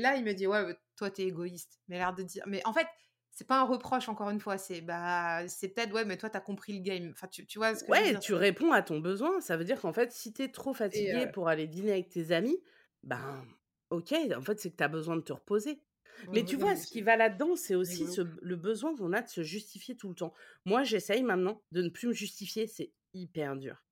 [0.00, 1.80] là, il me dit: «Ouais, toi, tu es égoïste».
[1.88, 2.86] Mais l'air de dire mais en fait,
[3.30, 6.36] c'est pas un reproche encore une fois, c'est bah, c'est peut-être: «Ouais, mais toi, tu
[6.36, 7.10] as compris le game».
[7.12, 8.20] Enfin, tu tu vois ce que je veux Ouais, dire?
[8.20, 9.40] tu réponds à ton besoin.
[9.40, 12.32] Ça veut dire qu'en fait, si tu es trop fatigué pour aller dîner avec tes
[12.32, 12.56] amis,
[13.02, 13.44] ben,
[13.90, 15.82] OK, en fait, c'est que tu as besoin de te reposer.
[16.26, 19.12] ouais, Mais ouais, tu vois, ce qui va là-dedans, c'est aussi ce le besoin qu'on
[19.12, 20.32] a de se justifier tout le temps.
[20.64, 23.85] Moi, j'essaye maintenant de ne plus me justifier, c'est hyper dur.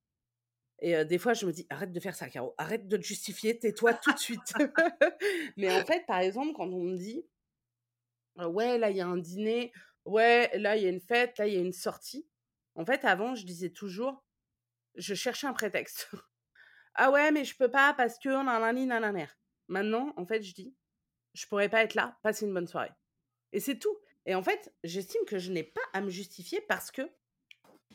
[0.81, 3.59] Et des fois, je me dis: «Arrête de faire ça, Caro, arrête de te justifier,
[3.59, 4.55] tais-toi tout de suite».
[5.57, 7.27] Mais en fait, par exemple, quand on me dit:
[8.39, 9.73] «Heu, ouais, là, il y a un dîner,
[10.05, 12.29] ouais, là, il y a une fête, là, il y a une sortie».
[12.75, 14.25] En fait, avant, je disais toujours
[14.97, 16.11] je cherchais un prétexte.
[16.95, 19.27] «Ah ouais, mais je peux pas parce que nanani nananer».
[19.69, 20.77] Maintenant, en fait, je dis:
[21.35, 22.93] «Je pourrais pas être là, passez une bonne soirée»
[23.53, 23.97] et c'est tout
[24.27, 27.03] et en fait, j'estime que je n'ai pas à me justifier parce que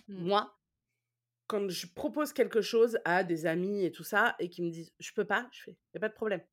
[0.07, 0.30] Mmh.
[0.30, 0.59] moi,
[1.49, 4.93] quand je propose quelque chose à des amis et tout ça et qu'ils me disent:
[4.99, 6.43] «Je peux pas», je fais: «Il y a pas de problème.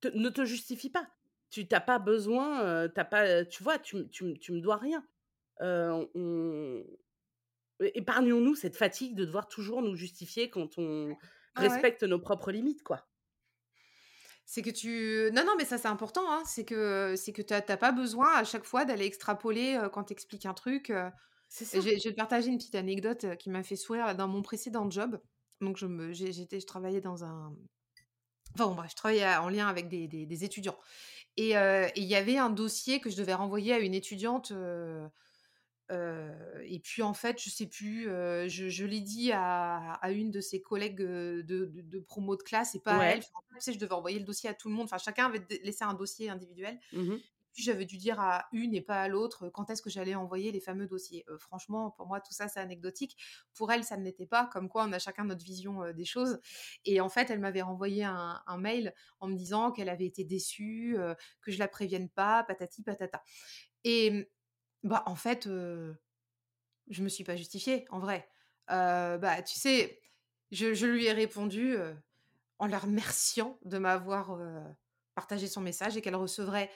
[0.00, 1.08] Te ne te justifie pas.
[1.50, 5.06] Tu tu pas besoin, tu pas, tu vois, tu tu me dois rien».
[5.60, 6.08] On
[7.80, 11.16] épargnons-nous cette fatigue de devoir toujours nous justifier quand on
[11.56, 11.56] ouais.
[11.56, 13.08] respecte nos propres limites, quoi.
[14.46, 16.42] C'est que tu non, non, mais ça, c'est important, hein.
[16.46, 17.42] C'est que c'est que
[17.76, 20.90] pas besoin à chaque fois d'aller extrapoler, heu, quand tu expliques un truc,
[21.48, 21.80] ça.
[21.80, 24.42] je vais je vais partager une petite anecdote, heu, qui m'a fait sourire dans mon
[24.42, 25.20] précédent job.
[25.60, 27.56] Donc je me j'ai j'étais je travaillais dans un
[28.54, 30.78] enfin bon bref, je travaillais en lien avec des des des étudiants
[31.36, 34.52] et heu et il y avait un dossier que je devais renvoyer à une étudiante,
[34.52, 35.08] heu
[36.64, 40.40] et puis en fait, je sais plus, je je l'ai dit à à une de
[40.40, 43.18] ses collègues, de de de promo de classe et pas à elle.
[43.18, 43.20] Ouais.
[43.20, 44.84] Enfin, en fait, je devais envoyer le dossier à tout le monde.
[44.84, 47.24] Enfin, chacun avait laissé un dossier individuel Mmh
[47.54, 50.50] puis j'avais dû dire à une et pas à l'autre quand est-ce que j'allais envoyer
[50.50, 51.24] les fameux dossiers.
[51.38, 53.16] franchement, pour moi, tout ça, c'est anecdotique.
[53.54, 54.46] Pour elle, ça ne l'était pas.
[54.46, 56.40] Comme quoi, on a chacun notre vision des choses.
[56.84, 60.96] Et en fait, elle m'avait renvoyé un, mail en me disant qu'elle avait été déçue,
[61.42, 63.22] que je la prévienne pas, patati patata.
[63.84, 64.30] Et
[64.82, 68.28] bah, en fait, je me suis pas justifiée, en vrai.
[68.68, 70.00] bah, tu sais,
[70.50, 71.76] je, lui ai répondu
[72.58, 74.36] en la remerciant de m'avoir
[75.14, 76.70] partagé son message et qu'elle recevrait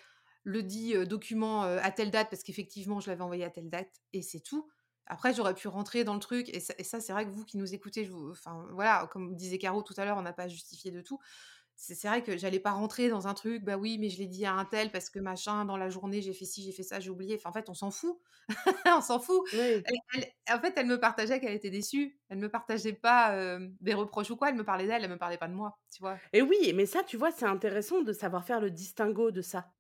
[0.49, 4.23] le dit document à telle date parce qu'effectivement je l'avais envoyé à telle date et
[4.23, 4.69] c'est tout.
[5.07, 7.75] Après j'aurais pu rentrer dans le truc et ça, c'est vrai que vous qui nous
[7.75, 10.91] écoutez, je vous, enfin voilà, comme disait Caro tout à l'heure, on n'a pas justifié
[10.91, 11.19] de tout
[11.81, 14.45] c'est vrai que j'allais pas rentrer dans un truc, bah oui, mais je l'ai dit
[14.45, 16.99] à un tel parce que machin, dans la journée, j'ai fait ci, j'ai fait ça,
[16.99, 17.37] j'ai oublié.
[17.37, 18.19] Enfin, en fait, on s'en fout.
[18.87, 19.49] on s'en fout.
[19.55, 22.19] en fait, elle me partageait qu'elle était déçue.
[22.29, 24.49] Elle me partageait pas des reproches ou quoi.
[24.49, 26.19] Elle me parlait d'elle, elle me parlait pas de moi, tu vois?
[26.33, 29.71] Et oui, mais ça, tu vois, c'est intéressant de savoir faire le distinguo de ça.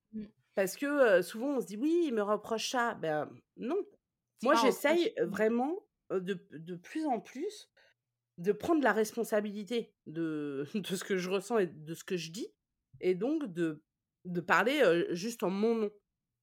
[0.59, 0.61] Mmh.
[0.61, 2.95] Parce que souvent, on se dit, oui, il me reproche ça.
[2.95, 3.79] Ben non.
[4.43, 5.25] Moi, j'essaye mmh.
[5.25, 7.71] vraiment de, de plus en plus
[8.39, 12.31] de prendre la responsabilité de, de ce que je ressens et de ce que je
[12.31, 12.49] dis,
[13.01, 13.83] et donc de,
[14.25, 15.91] de parler juste en mon nom.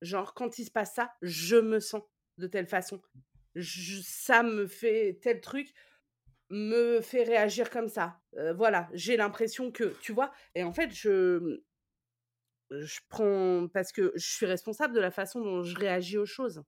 [0.02, 2.04] Genre, quand il se passe ça, je me sens
[2.38, 3.02] de telle façon.
[3.56, 5.74] ça me fait tel truc,
[6.50, 8.20] me fait réagir comme ça.
[8.56, 11.64] voilà, j'ai l'impression que, tu vois, et en fait, je,
[12.82, 16.64] je prends, parce que je suis responsable de la façon dont je réagis aux choses.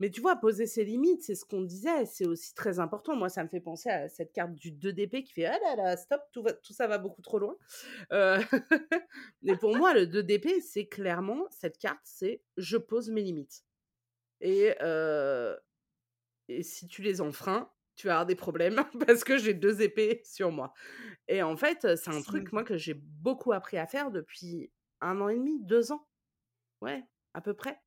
[0.00, 3.16] Mais tu vois, poser ses limites, c'est ce qu'on disait, c'est aussi très important.
[3.16, 5.96] Moi, ça me fait penser à cette carte du 2DP qui fait Ah là là,
[5.96, 7.56] stop, tout, tout ça va beaucoup trop loin.
[8.12, 8.40] Euh...
[9.42, 13.64] Mais pour moi, le 2DP, c'est clairement cette carte, c'est je pose mes limites.
[14.40, 15.56] Et, euh...
[16.48, 20.22] et si tu les enfreins, tu vas avoir des problèmes parce que j'ai deux épées
[20.24, 20.72] sur moi.
[21.26, 24.70] Et en fait, c'est un truc, moi, que j'ai beaucoup appris à faire depuis
[25.00, 26.06] un an et demi, deux ans.
[26.80, 27.80] Ouais, à peu près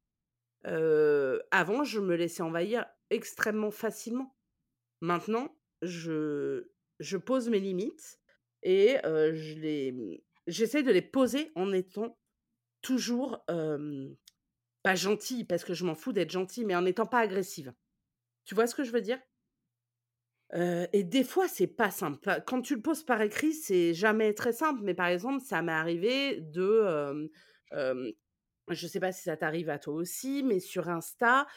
[0.63, 4.37] avant, je me laissais envahir extrêmement facilement.
[5.01, 8.19] Maintenant, je, je pose mes limites
[8.63, 12.19] et je les, mmh, j'essaie de les poser en étant
[12.81, 13.43] toujours
[14.83, 17.73] pas gentille, parce que je m'en fous d'être gentille, mais en n'étant pas agressive.
[18.45, 19.19] Tu vois ce que je veux dire?
[20.53, 22.43] Et des fois, c'est pas simple.
[22.45, 24.81] Quand tu le poses par écrit, c'est jamais très simple.
[24.83, 27.29] Mais par exemple, ça m'est arrivé de
[28.69, 31.47] je ne sais pas si ça t'arrive à toi aussi, mais sur Insta,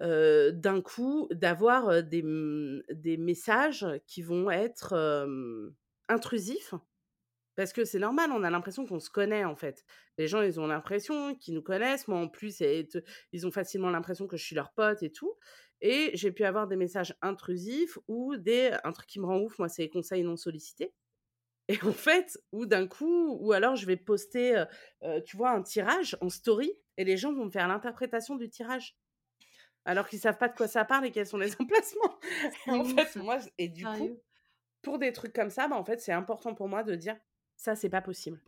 [0.00, 5.26] d'un coup, d'avoir des, mmh, des messages qui vont être
[6.08, 6.74] intrusifs.
[7.56, 9.84] Parce que c'est normal, on a l'impression qu'on se connaît en fait.
[10.18, 12.08] Les gens, ils ont l'impression qu'ils nous connaissent.
[12.08, 12.60] Moi, en plus,
[13.32, 15.32] ils ont facilement l'impression que je suis leur pote et tout.
[15.86, 19.58] Et j'ai pu avoir des messages intrusifs ou des, un truc qui me rend ouf,
[19.58, 20.94] moi, c'est les conseils non sollicités.
[21.68, 24.64] Et en fait, ou d'un coup, ou alors je vais poster,
[25.26, 28.96] tu vois, un tirage en story et les gens vont me faire l'interprétation du tirage.
[29.84, 32.18] Alors qu'ils savent pas de quoi ça parle et quels sont les emplacements.
[32.68, 34.18] en fait, moi, et du coup,
[34.80, 37.18] pour des trucs comme ça, bah, en fait, c'est important pour moi de dire
[37.56, 38.42] ça, c'est pas possible.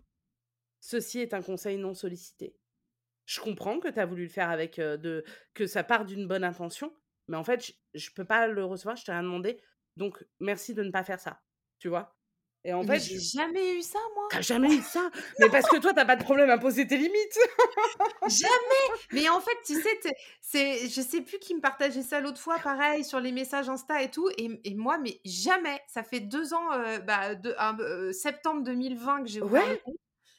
[0.80, 2.57] Ceci est un conseil non sollicité.
[3.26, 6.45] Je comprends que tu as voulu le faire avec de que ça part d'une bonne
[6.45, 6.95] intention,
[7.29, 9.61] mais en fait, je, je peux pas le recevoir, je t'ai rien demandé.
[9.97, 11.41] Donc, merci de ne pas faire ça.
[11.79, 12.16] Tu vois?
[12.66, 14.24] Et en fait, j'ai jamais eu ça, moi.
[14.29, 15.09] T'as jamais eu ça?
[15.39, 17.39] Mais parce que toi, t'as pas de problème à poser tes limites.
[18.29, 18.99] jamais.
[19.12, 20.01] Mais en fait, tu sais,
[20.41, 24.03] c'est, je sais plus qui me partageait ça l'autre fois, pareil sur les messages Insta
[24.03, 24.29] et tout.
[24.37, 25.81] Et, moi, mais jamais.
[25.87, 29.79] Ça fait deux ans, euh, bah, de, euh, septembre 2020 que j'ai ouvert.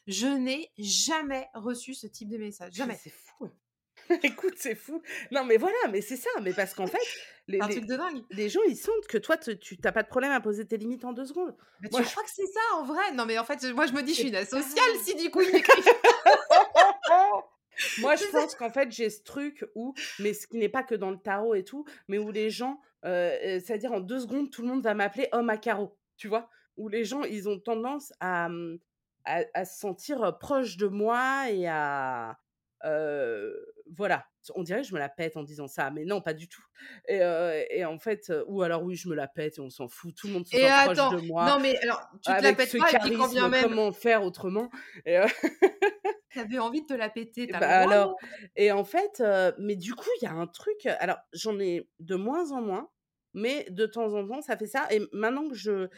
[0.05, 2.73] Je n'ai jamais reçu ce type de message.
[2.73, 2.99] Jamais.
[3.01, 3.26] C'est fou.
[4.24, 5.01] Écoute, c'est fou.
[5.32, 6.30] Non, mais voilà, mais c'est ça.
[6.41, 6.97] Mais parce qu'en fait,
[7.47, 8.24] les, un truc de dingue.
[8.32, 11.05] les gens, ils sentent que toi, tu n'as pas de problème à poser tes limites
[11.05, 11.55] en deux secondes.
[11.82, 13.12] Mais moi, tu je crois que c'est ça en vrai?
[13.14, 15.41] Non, mais en fait, moi, je me dis, je suis une asociale si du coup,
[15.41, 15.51] il
[17.99, 20.95] Moi, je pense qu'en fait, j'ai ce truc où, mais ce qui n'est pas que
[20.95, 24.62] dans le tarot et tout, mais où les gens, euh, c'est-à-dire en deux secondes, tout
[24.64, 26.49] le monde va m'appeler homme à carreau, tu vois?
[26.78, 28.80] Où les gens, ils ont tendance à, mmh,
[29.26, 32.39] à, à se sentir proches de moi et à,
[33.95, 34.25] voilà,
[34.55, 36.63] on dirait que je me la pète en disant ça, mais non, pas du tout.
[37.07, 40.27] Et, en fait, ou alors oui, je me la pète et on s'en fout, tout
[40.27, 41.45] le monde se sent proche de moi.
[41.47, 43.63] Non, mais alors, tu te la pètes pas et puis quand bien même.
[43.63, 44.69] Comment faire autrement
[45.05, 45.17] et
[46.33, 48.15] T'avais envie de te la péter, bah, alors,
[48.55, 49.23] et en fait,
[49.57, 50.85] mais du coup, il y a un truc.
[50.99, 52.89] Alors, j'en ai de moins en moins,
[53.33, 54.88] mais de temps en temps, ça fait ça.
[54.91, 55.89] Et maintenant que je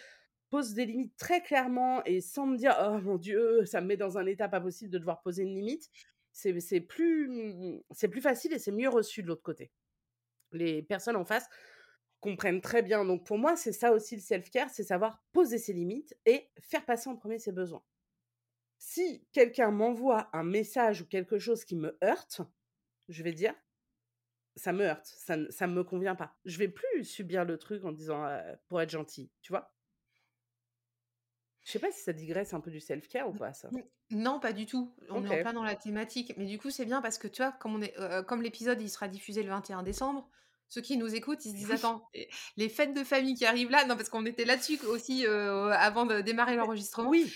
[0.49, 3.97] pose des limites très clairement et sans me dire, oh mon Dieu, ça me met
[3.97, 5.89] dans un état pas possible de devoir poser une limite,
[6.59, 9.71] c'est plus, plus facile et c'est mieux reçu de l'autre côté.
[10.51, 11.47] Les personnes en face
[12.19, 13.05] comprennent très bien.
[13.05, 16.85] Donc pour moi, c'est ça aussi le self-care, c'est savoir poser ses limites et faire
[16.85, 17.83] passer en premier ses besoins.
[18.77, 22.41] Si quelqu'un m'envoie un message ou quelque chose qui me heurte,
[23.09, 23.53] je vais dire:
[24.55, 26.37] «Ça me heurte, ça ne me convient pas».
[26.45, 28.27] Je vais plus subir le truc en disant,
[28.67, 29.73] pour être gentille, tu vois?
[31.69, 33.69] Je sais pas si ça digresse un peu du self-care ou pas ça?
[34.09, 34.91] Non, pas du tout.
[35.11, 36.33] On est en plein dans la thématique.
[36.35, 38.81] Mais du coup, c'est bien parce que tu vois, comme on est, heu, comme l'épisode,
[38.81, 40.27] il sera diffusé le 21 décembre,
[40.67, 41.71] ceux qui nous écoutent, ils se disent.
[41.71, 42.09] «Attends,
[42.57, 46.21] les fêtes de famille qui arrivent là» non, parce qu'on était là-dessus aussi, avant de
[46.21, 47.09] démarrer l'enregistrement.
[47.09, 47.31] Oui.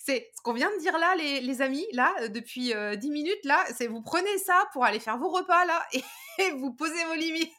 [0.00, 3.44] C'est ce qu'on vient de dire là, les les amis, là, depuis, heu, 10 minutes
[3.44, 5.86] là, c'est vous prenez ça pour aller faire vos repas là
[6.38, 7.52] et vous posez vos limites.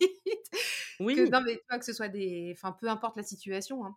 [1.13, 1.31] Que Oui.
[1.31, 3.95] non, mais tu vois, que ce soit des enfin, peu importe la situation, hein,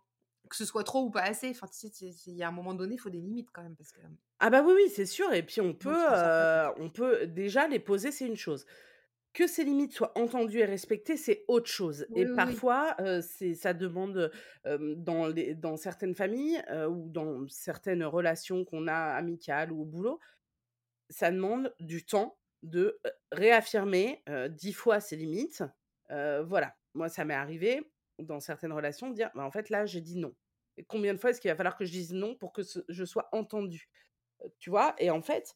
[0.51, 2.75] que ce soit trop ou pas assez, enfin, tu sais, il y a un moment
[2.75, 4.01] donné, il faut des limites quand même parce que
[4.39, 6.07] Ah bah, oui, oui, c'est sûr et puis on peut,
[6.77, 8.65] on peut déjà les poser, c'est une chose.
[9.33, 12.61] Que ces limites soient entendues et respectées, c'est autre chose et Oui, oui, oui.
[12.65, 14.31] parfois, c'est ça demande,
[14.65, 20.19] dans les dans certaines familles, ou dans certaines relations qu'on a amicales ou au boulot,
[21.09, 22.99] ça demande du temps de,
[23.31, 25.63] réaffirmer, 10 fois ses limites.
[26.09, 26.75] Voilà.
[26.93, 30.17] Moi, ça m'est arrivé dans certaines relations de dire: «Bah, en fait, là, j'ai dit
[30.17, 30.35] non»
[30.87, 33.05] combien de fois est-ce qu'il va falloir que je dise non pour que ce je
[33.05, 33.89] sois entendue?
[34.59, 34.95] Tu vois?
[34.99, 35.55] Et en fait,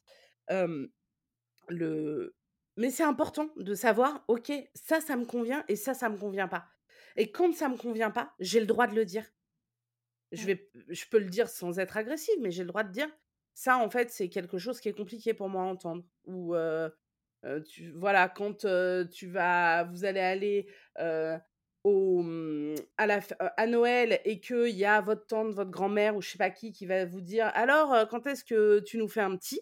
[1.70, 2.36] le
[2.78, 6.48] mais c'est important de savoir: «OK, ça, ça me convient et ça, ça me convient
[6.50, 6.68] pas»
[7.18, 9.26] et quand ça me convient pas, j'ai le droit de le dire.
[10.32, 13.10] Je vais je peux le dire sans être agressive, mais j'ai le droit de dire:
[13.54, 16.56] «Ça, en fait, c'est quelque chose qui est compliqué pour moi à entendre» ou
[17.70, 18.66] tu voilà, quand,
[19.12, 20.68] tu vas vous allez aller,
[21.86, 23.22] au, mmh, à la
[23.58, 26.72] à Noël et qu'il y a votre tante, votre grand-mère ou je sais pas qui,
[26.74, 29.62] qui va vous dire: «Alors, quand est-ce que tu nous fais un petit?»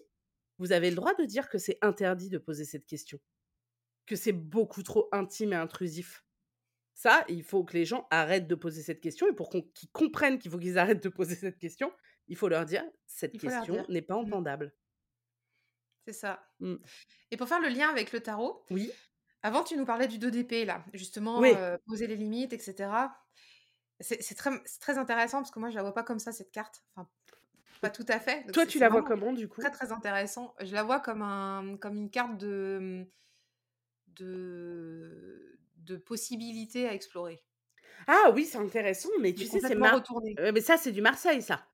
[0.58, 3.20] vous avez le droit de dire que c'est interdit de poser cette question,
[4.06, 6.24] que c'est beaucoup trop intime et intrusif.
[6.94, 9.90] Ça, il faut que les gens arrêtent de poser cette question et pour qu'on qu'ils
[9.90, 11.92] comprennent qu'il faut qu'ils arrêtent de poser cette question,
[12.28, 13.40] il faut leur dire: «Cette dire.
[13.50, 14.32] question n'est pas Mmh.
[14.32, 14.74] entendable».
[16.06, 16.46] C'est ça.
[16.60, 16.76] Mmh.
[17.30, 18.92] Et pour faire le lien avec le tarot, Oui.
[19.44, 21.58] Avant tu nous parlais du 2 d'épée là, justement, Oui.
[21.58, 23.16] heu, poser les limites et cetera.
[24.00, 26.32] C'est c'est très c'est très intéressant parce que moi je la vois pas comme ça
[26.32, 27.08] cette carte, enfin,
[27.80, 29.70] pas tout à fait, donc Toi, c'est tu c'est la vois vraiment comment du très,
[29.70, 29.72] coup?
[29.72, 30.54] très intéressant.
[30.62, 33.06] Je la vois comme un comme une carte de,
[34.08, 37.44] de de possibilités à explorer.
[38.06, 40.38] Ah oui, c'est intéressant, mais tu sais, c'est complètement mar retournée.
[40.38, 41.66] heu, mais ça, c'est du Marseille, ça.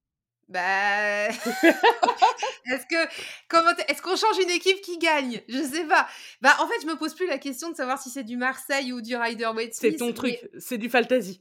[0.51, 3.09] Bah, est-ce que
[3.49, 5.41] comment est-ce qu'on change une équipe qui gagne?
[5.49, 6.09] Je sais pas.
[6.41, 8.93] Bah, en fait, je me pose plus la question de savoir si c'est du Marseille
[8.93, 11.41] ou du C'est Rider-Waite-Smith, ton mais truc, c'est du Fantasy.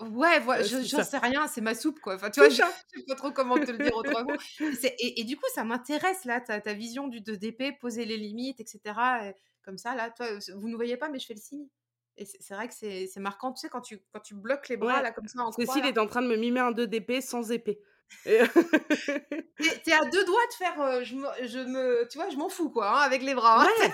[0.00, 2.14] Ouais, voi Heu, je c'est j'en sais rien, c'est ma soupe, quoi.
[2.14, 2.62] Enfin, tu vois, C'est je
[2.94, 4.34] je sais pas trop comment te le dire autrement.
[4.80, 8.04] C'est et et du coup, ça m'intéresse là, ta ta vision du 2 d'épée, poser
[8.06, 11.26] les limites et cetera, et comme ça là, toi, vous nous voyez pas, mais je
[11.26, 11.68] fais le signe
[12.16, 14.68] et c'est c'est vrai que c'est c'est marquant, tu sais, quand tu quand tu bloques
[14.68, 16.72] les bras Ouais, là, comme ça, en Cécile est en train de me mimer un
[16.72, 17.80] 2 d'épée sans épée
[18.26, 18.38] et
[19.58, 22.30] Tu es tu es à 2 doigts de faire, je me je me tu vois,
[22.30, 23.68] je m'en fous quoi, hein, avec les bras, hein.
[23.80, 23.90] Ouais.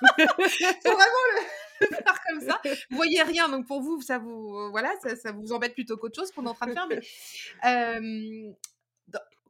[0.84, 1.40] Faut vraiment le
[1.80, 2.60] le faire comme ça.
[2.90, 6.18] Vous voyez rien, donc pour vous, ça vous voilà, ça ça vous embête plutôt qu'autre
[6.20, 7.00] chose qu'on est en train de faire, mais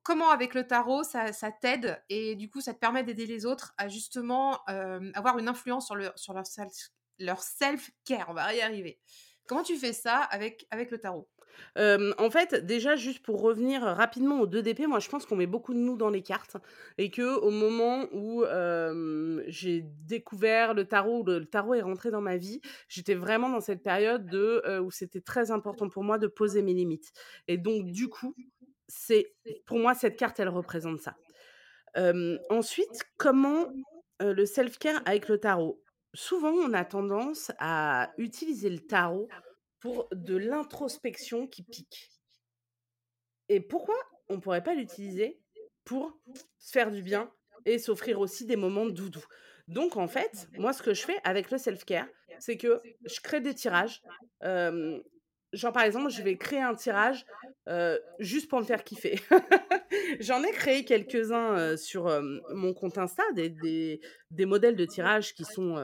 [0.03, 3.47] comment avec le tarot ça ça t'aide et du coup, ça te permet d'aider les
[3.47, 4.61] autres à justement,
[5.15, 6.73] avoir une influence sur le sur leur self
[7.19, 8.99] leur self-care, on va y arriver.
[9.47, 11.29] Comment tu fais ça avec avec le tarot?
[11.77, 15.47] En fait, déjà, juste pour revenir rapidement aux 2 d'épée, moi, je pense qu'on met
[15.47, 16.57] beaucoup de nous dans les cartes
[16.99, 18.45] et qu'au moment où,
[19.47, 23.61] j'ai découvert le tarot, le le tarot est rentré dans ma vie, j'étais vraiment dans
[23.61, 24.33] cette période
[24.83, 27.13] où c'était très important pour moi de poser mes limites
[27.49, 28.35] et donc du coup,
[28.89, 29.35] c'est
[29.67, 31.17] pour moi, cette carte, elle représente ça.
[32.51, 33.69] Ensuite, comment,
[34.21, 35.83] le self-care avec le tarot?
[36.13, 39.29] Souvent, on a tendance à utiliser le tarot
[39.81, 42.11] pour de l'introspection qui pique.
[43.49, 43.97] Et pourquoi
[44.29, 45.41] on pourrait pas l'utiliser
[45.85, 46.17] pour
[46.59, 47.33] se faire du bien
[47.65, 49.25] et s'offrir aussi des moments doudou?
[49.69, 52.07] Donc en fait, moi, ce que je fais avec le self-care,
[52.39, 54.03] c'est que je crée des tirages,
[54.41, 55.03] hem,
[55.53, 57.25] genre, par exemple, je vais créer un tirage,
[58.19, 59.21] juste pour me faire kiffer.
[60.21, 62.09] J'en ai créé quelques-uns, sur,
[62.55, 64.01] mon compte Insta, des des
[64.31, 65.77] des modèles de tirages qui sont,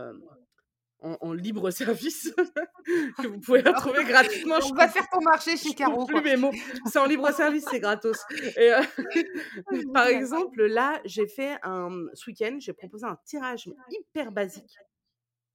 [1.00, 2.32] en en libre service,
[3.18, 4.60] que vous pouvez retrouver gratuitement.
[4.60, 6.52] Je Donc va faire ton marché je chez Caro, plus mes mots.
[6.86, 8.18] C'est en libre service, c'est gratos
[8.56, 8.82] et Ah
[9.92, 14.76] par exemple, là, j'ai fait un, ce week-end, j'ai proposé un tirage, hyper basique,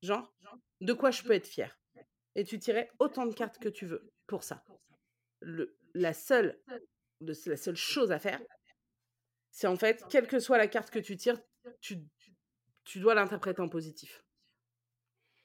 [0.01, 0.33] genre:
[0.79, 1.77] «De quoi je peux être fière?»
[2.35, 4.63] et tu tirais autant de cartes que tu veux pour ça.
[5.41, 6.57] Le la seule
[7.19, 8.39] de la seule chose à faire
[9.51, 11.39] c'est en fait, quelle que soit la carte que tu tires,
[11.81, 11.99] tu
[12.83, 14.23] tu dois l'interpréter en positif.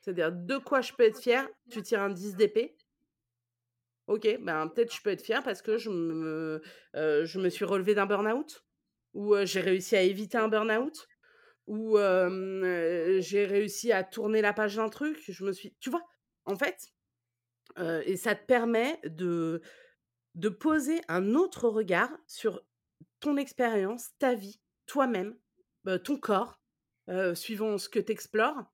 [0.07, 2.77] C'est-à-dire: «De quoi je peux être fière?» tu tires un 10 d'épée
[4.07, 8.65] OK, ben, peut-être je peux être fière parce que je me suis relevée d'un burn-out.
[9.15, 11.09] où j'ai réussi à éviter un burn-out,
[11.67, 15.19] où j'ai réussi à tourner la page d'un truc.
[15.27, 16.05] Je me suis, tu vois,
[16.45, 16.93] en fait,
[17.79, 19.61] et ça te permet de
[20.35, 22.63] de poser un autre regard sur
[23.21, 25.37] ton expérience, ta vie, toi-même,
[26.05, 26.61] ton corps,
[27.35, 28.65] suivant ce que tu explores.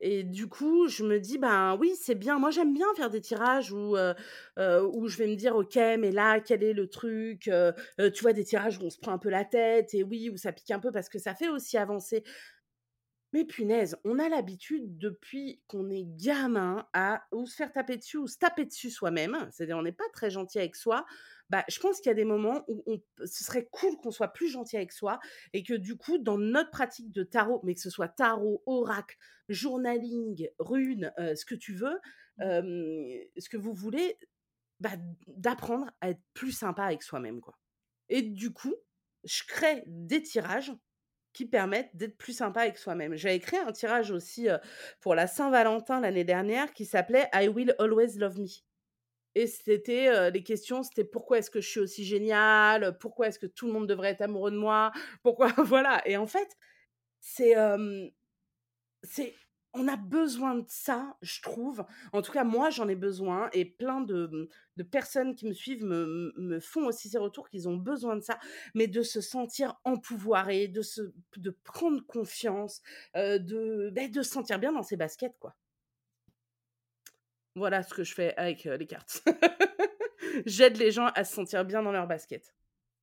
[0.00, 2.38] Et du coup, je me dis, ben oui, c'est bien.
[2.38, 6.40] Moi, j'aime bien faire des tirages où, où je vais me dire, OK, mais là,
[6.40, 7.50] quel est le truc
[8.14, 10.36] Tu vois, des tirages où on se prend un peu la tête, et oui, où
[10.36, 12.22] ça pique un peu, parce que ça fait aussi avancer.
[13.34, 18.16] Mais punaise, on a l'habitude depuis qu'on est gamin à ou se faire taper dessus
[18.16, 19.48] ou se taper dessus soi-même.
[19.50, 21.04] C'est-à-dire, on n'est pas très gentil avec soi.
[21.50, 24.28] Bah, je pense qu'il y a des moments où on, ce serait cool qu'on soit
[24.28, 25.18] plus gentil avec soi
[25.52, 29.16] et que du coup, dans notre pratique de tarot, mais que ce soit tarot, oracle,
[29.48, 31.98] journaling, rune, ce que tu veux,
[32.38, 33.40] mmh.
[33.40, 34.18] ce que vous voulez,
[34.80, 34.92] bah,
[35.26, 37.58] d'apprendre à être plus sympa avec soi-même, quoi.
[38.08, 38.74] Et du coup,
[39.24, 40.72] je crée des tirages
[41.32, 43.16] qui permettent d'être plus sympa avec soi-même.
[43.16, 44.48] J'ai créé un tirage aussi
[45.00, 48.67] pour la Saint-Valentin l'année dernière qui s'appelait I Will Always Love Me.
[49.38, 53.46] Et c'était les questions, c'était pourquoi est-ce que je suis aussi géniale, pourquoi est-ce que
[53.46, 54.90] tout le monde devrait être amoureux de moi,
[55.22, 56.02] pourquoi voilà.
[56.08, 56.56] Et en fait,
[57.20, 57.54] c'est
[59.04, 59.34] c'est
[59.74, 61.84] on a besoin de ça, je trouve.
[62.12, 65.52] En tout cas, moi, j'en ai besoin et plein de, mmh, de personnes qui me
[65.52, 68.38] suivent me, font aussi ces retours qu'ils ont besoin de ça,
[68.74, 72.82] mais de se sentir empouvoiré, de, se, de prendre confiance,
[73.14, 75.54] de, bah, de se sentir bien dans ses baskets, quoi.
[77.58, 79.22] Voilà ce que je fais avec les cartes.
[80.46, 82.54] J'aide les gens à se sentir bien dans leurs baskets.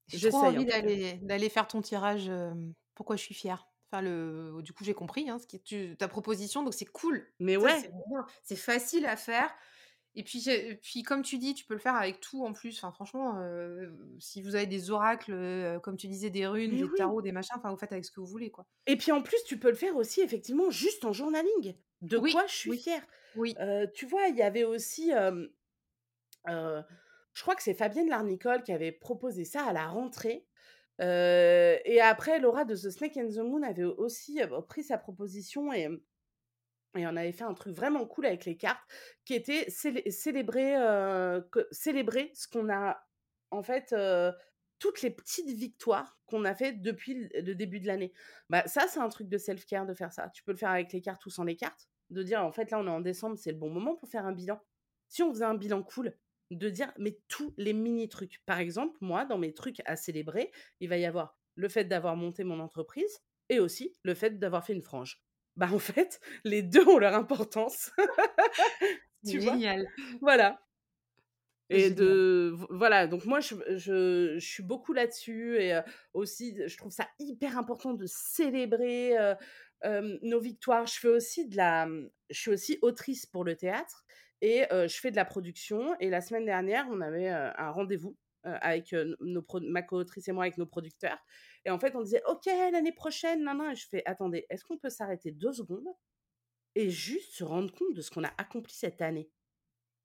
[0.07, 2.31] J'ai trop envie d'aller faire ton tirage.
[2.95, 6.07] pourquoi je suis fière Enfin, le, du coup, j'ai compris hein, ce qui tu, ta
[6.07, 7.31] proposition, donc c'est cool.
[7.39, 7.91] Mais ouais,
[8.43, 9.53] c'est facile à faire.
[10.15, 10.43] Et puis,
[10.81, 12.77] puis, comme tu dis, tu peux le faire avec tout en plus.
[12.77, 13.37] Enfin, franchement,
[14.19, 17.69] si vous avez des oracles, comme tu disais, des runes, des tarots, des machins, enfin,
[17.69, 18.65] vous faites avec ce que vous voulez, quoi.
[18.87, 21.75] Et puis en plus, tu peux le faire aussi effectivement juste en journaling.
[22.01, 23.05] De quoi je suis fière.
[23.35, 23.55] Oui.
[23.93, 25.11] tu vois, il y avait aussi,
[26.47, 30.45] je crois que c'est Fabienne Larnicole qui avait proposé ça à la rentrée
[30.99, 34.39] et après, Laura de The Snake and the Moon avait aussi
[34.69, 35.89] pris sa proposition et,
[36.97, 38.81] et on avait fait un truc vraiment cool avec les cartes
[39.25, 40.75] qui était célébrer,
[41.71, 43.03] célébrer ce qu'on a,
[43.51, 43.93] en fait,
[44.85, 48.13] toutes les petites victoires qu'on a faites depuis le début de l'année.
[48.51, 50.29] Bah, ça, c'est un truc de self-care de faire ça.
[50.29, 51.89] Tu peux le faire avec les cartes ou sans les cartes.
[52.11, 54.27] De dire, en fait, là, on est en décembre, c'est le bon moment pour faire
[54.27, 54.61] un bilan.
[55.07, 56.15] Si on faisait un bilan cool,
[56.51, 58.43] de dire, mais tous les mini trucs.
[58.45, 62.15] Par exemple, moi, dans mes trucs à célébrer, il va y avoir le fait d'avoir
[62.15, 65.19] monté mon entreprise et aussi le fait d'avoir fait une frange.
[65.55, 67.91] Bah, en fait, les deux ont leur importance.
[69.27, 69.87] tu Génial.
[70.21, 70.61] voilà.
[71.69, 75.79] Et de voilà, donc moi je, je, suis beaucoup là-dessus et
[76.13, 79.15] aussi je trouve ça hyper important de célébrer
[79.83, 80.85] nos victoires.
[80.85, 81.87] Je fais aussi de la
[82.29, 84.05] je suis aussi autrice pour le théâtre
[84.41, 85.95] et je fais de la production.
[85.99, 90.57] Et la semaine dernière, on avait un rendez-vous avec nos ma co-autrice et moi, avec
[90.57, 91.17] nos producteurs.
[91.65, 93.71] Et en fait, on disait, OK, l'année prochaine, non, non.
[93.71, 95.87] Et je fais, attendez, est-ce qu'on peut s'arrêter deux secondes
[96.75, 99.29] et juste se rendre compte de ce qu'on a accompli cette année?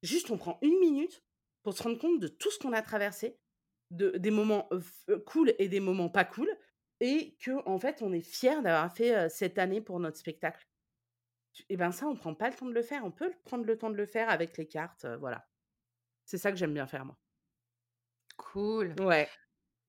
[0.01, 1.23] Juste, on prend une minute
[1.63, 3.37] pour se rendre compte de tout ce qu'on a traversé,
[3.91, 4.69] de, des moments
[5.25, 6.49] cool et des moments pas cool,
[6.99, 10.65] et que en fait, on est fier d'avoir fait cette année pour notre spectacle.
[11.69, 13.03] Et ben ça, on prend pas le temps de le faire.
[13.05, 15.47] On peut prendre le temps de le faire avec les cartes, voilà.
[16.25, 17.17] C'est ça que j'aime bien faire moi.
[18.37, 18.95] Cool.
[18.99, 19.29] Ouais.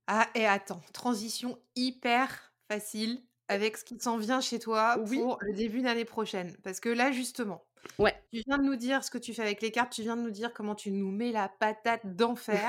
[0.09, 5.53] Ah et attends, transition hyper facile avec ce qui s'en vient chez toi pour le
[5.53, 6.57] début d'année prochaine.
[6.63, 7.65] Parce que là, justement,
[7.99, 8.15] Ouais.
[8.33, 10.23] tu viens de nous dire ce que tu fais avec les cartes, tu viens de
[10.23, 12.69] nous dire comment tu nous mets la patate d'enfer,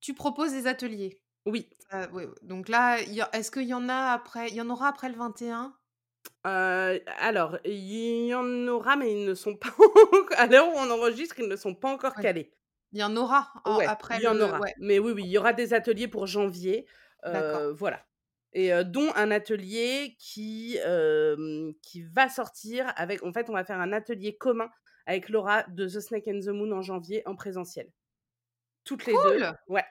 [0.00, 1.18] tu proposes des ateliers.
[1.44, 1.68] Oui.
[2.42, 2.98] donc là,
[3.32, 5.74] est-ce qu'il y en a après il y en aura après le 21?
[6.44, 9.68] alors, il y en aura, mais ils ne sont pas
[10.36, 12.52] à l'heure où on enregistre, ils ne sont pas encore calés.
[12.92, 13.52] Il y en aura
[13.86, 14.60] après il y en aura.
[14.78, 16.86] Mais oui, oui, il y aura des ateliers pour janvier,
[17.24, 18.04] voilà
[18.52, 20.78] et dont un atelier qui,
[21.82, 24.70] qui va sortir avec en fait, on va faire un atelier commun
[25.06, 27.90] avec Laura de The Snake and the Moon en janvier en présentiel.
[28.84, 29.84] Toutes les deux ouais.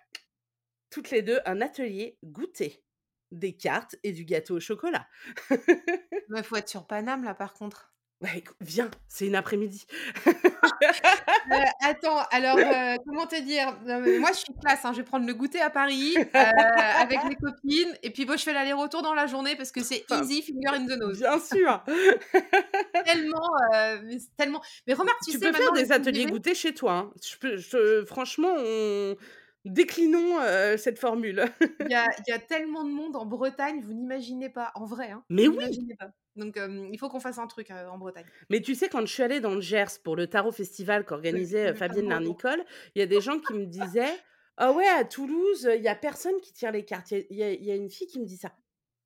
[0.89, 2.83] Toutes les deux un atelier goûter
[3.31, 5.07] des cartes et du gâteau au chocolat.
[5.49, 7.90] Il faut être sur Paname, là, par contre.
[8.21, 9.85] Ouais, viens, c'est une après-midi.
[11.51, 13.75] Euh, attends, alors, euh, comment te dire?
[13.85, 16.23] Moi, je suis classe, hein, je vais prendre le goûter à Paris euh,
[16.99, 20.05] avec mes copines, et puis bon, je fais l'aller-retour dans la journée parce que c'est
[20.11, 21.19] easy, finger in the nose.
[21.19, 21.83] Bien sûr
[23.05, 23.49] Tellement,
[24.03, 24.61] mais tellement...
[24.87, 26.93] Mais remarque, tu, tu peux faire des ateliers goûter chez toi.
[26.93, 27.11] Hein.
[27.21, 29.15] Je peux, franchement, on
[29.65, 30.39] Déclinons,
[30.77, 31.45] cette formule.
[31.79, 34.85] Il y a il y a tellement de monde en Bretagne, vous n'imaginez pas, en
[34.85, 35.81] vrai, hein, Mais vous oui!
[35.99, 36.11] pas.
[36.35, 38.31] Donc il faut qu'on fasse un truc, en Bretagne.
[38.49, 41.73] Mais tu sais, quand je suis allée dans le Gers pour le tarot festival qu'organisait,
[41.73, 42.63] Fabienne Larnicole,
[42.95, 44.19] il y a des gens qui me disaient:
[44.57, 47.11] «Ah ouais, à Toulouse, il y a personne qui tire les cartes».
[47.11, 48.53] Il y a y y une fille qui me dit ça.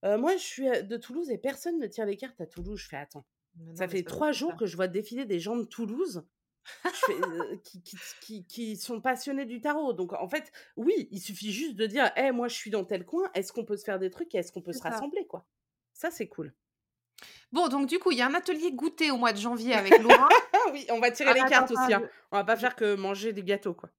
[0.06, 2.80] Heu, «Moi, je suis, de Toulouse et personne ne tire les cartes à Toulouse».
[2.82, 3.26] Je fais: «Attends,
[3.58, 4.58] non, ça fait pas 3 possible jours ça.
[4.58, 6.26] que je vois défiler des gens de Toulouse».
[6.93, 7.16] Fais,
[7.63, 9.93] qui qui qui qui sont passionnés du tarot.
[9.93, 13.05] Donc en fait, oui, il suffit juste de dire: «Eh, moi, je suis dans tel
[13.05, 14.89] coin, est-ce qu'on peut se faire des trucs et est-ce qu'on peut se ça.
[14.89, 15.45] rassembler, quoi?»
[15.93, 16.53] Ça, c'est cool.
[17.51, 19.97] Bon, donc du coup, il y a un atelier goûter au mois de janvier avec
[19.99, 20.28] Laura.
[20.53, 22.03] Ah oui, on va tirer Ah, les attends, cartes aussi, hein.
[22.32, 23.89] On va pas faire que manger des gâteaux, quoi.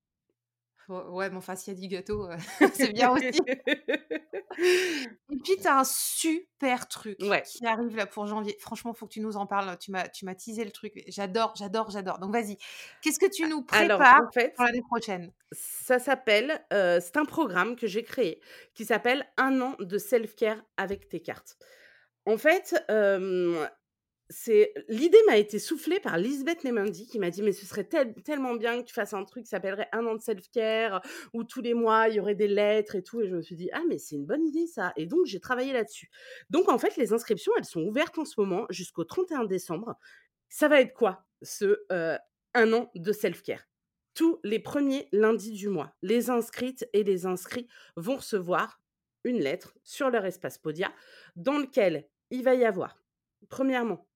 [0.89, 2.37] Ouais, mais enfin, s'il y a du gâteau, heu,
[2.75, 3.41] c'est bien aussi.
[5.47, 7.45] Puis tu as un super truc Ouais.
[7.45, 8.57] qui arrive là pour janvier.
[8.61, 9.79] Franchement, faut que tu nous en parles.
[9.79, 11.05] Tu m'as tu m'as teasé le truc.
[11.07, 12.19] J'adore, j'adore, j'adore.
[12.19, 12.57] Donc vas-y,
[13.01, 15.33] qu'est-ce que tu nous A alors, prépares en fait pour l'année prochaine?
[15.53, 18.41] ça s'appelle, heu, c'est un programme que j'ai créé
[18.75, 21.57] qui s'appelle «1 an de self-care avec tes cartes».
[22.27, 22.75] En fait,
[24.29, 28.15] c'est l'idée m'a été soufflée par Lisbeth Nemendy qui m'a dit: «Mais ce serait tel
[28.25, 31.01] tellement bien que tu fasses un truc qui s'appellerait «1 an de self-care»,
[31.33, 33.57] où tous les mois, il y aurait des lettres et tout» et je me suis
[33.57, 36.11] dit: «Ah mais c'est une bonne idée ça» et donc j'ai travaillé là-dessus.
[36.51, 39.97] Donc en fait, les inscriptions, elles sont ouvertes en ce moment jusqu'au 31 décembre.
[40.49, 42.17] Ça va être quoi ce, heu,
[42.55, 43.69] 1 an de self-care?
[44.15, 48.81] Tous les 1ers lundis du mois, les inscrites et les inscrits vont recevoir
[49.25, 50.93] une lettre sur leur espace Podia
[51.37, 53.03] dans lequel il va y avoir,
[53.51, 54.09] premièrement,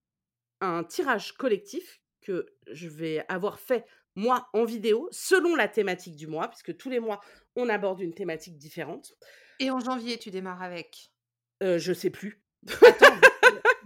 [0.61, 3.87] un tirage collectif que je vais avoir fait,
[4.17, 7.21] moi, en vidéo, selon la thématique du mois, puisque tous les mois,
[7.57, 9.13] on aborde une thématique différente.
[9.59, 11.13] Et en janvier, tu démarres avec?
[11.63, 12.43] Heu, je sais plus.
[12.87, 13.15] Attends,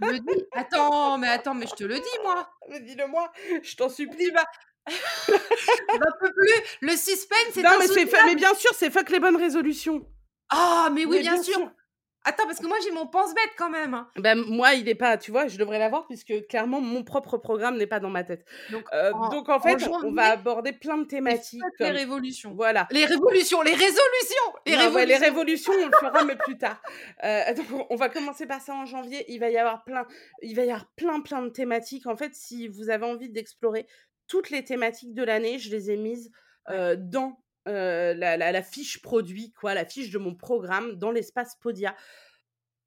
[0.01, 0.45] me me dis.
[0.53, 2.49] Attends, mais attends, mais je te le dis, moi!
[2.69, 4.31] Mais dis-le moi, je t'en supplie.
[4.87, 4.91] j'en
[6.19, 9.35] peux plus, le suspense est Non, mais c'est mais bien sûr, c'est fuck les bonnes
[9.37, 10.07] résolutions.
[10.49, 11.55] Ah, mais oui, Mais bien bien sûr!
[11.55, 11.71] sûr.
[12.25, 14.09] Attends, parce que moi, j'ai mon pense-bête quand même, hein.
[14.23, 17.77] M moi, il est pas tu vois, je devrais l'avoir puisque clairement, mon propre programme
[17.77, 18.45] n'est pas dans ma tête.
[18.67, 21.91] Donc Heu, en donc en en fait, on va aborder plein de thématiques les comme
[21.91, 22.55] révolutions.
[22.55, 22.87] voilà.
[22.91, 24.53] Les révolutions, les résolutions!
[24.65, 25.17] Les Non, ouais, les révolutions!
[25.17, 26.81] révolutions, on le fera, mais plus tard.
[27.23, 29.25] Heu, donc on va commencer par ça en janvier.
[29.31, 30.05] Il va y avoir plein
[30.41, 32.07] il va y avoir plein, plein de thématiques.
[32.07, 33.87] En fait, si vous avez envie d'explorer
[34.27, 36.31] toutes les thématiques de l'année, je les ai mises,
[36.97, 37.37] dans,
[37.67, 41.95] heu, la la fiche produit, quoi, la fiche de mon programme dans l'espace Podia.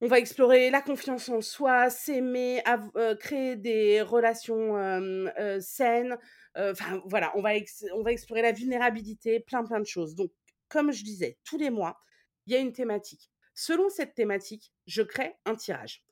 [0.00, 2.62] On va explorer la confiance en soi, s'aimer,
[2.96, 6.16] heu, créer des relations, heu, saines,
[6.56, 7.50] enfin voilà, on va
[7.94, 10.14] on va explorer la vulnérabilité, plein, plein de choses.
[10.14, 10.30] Donc
[10.68, 11.98] comme je disais, tous les mois,
[12.46, 13.30] il y a une thématique.
[13.54, 16.04] Selon cette thématique, je crée un tirage,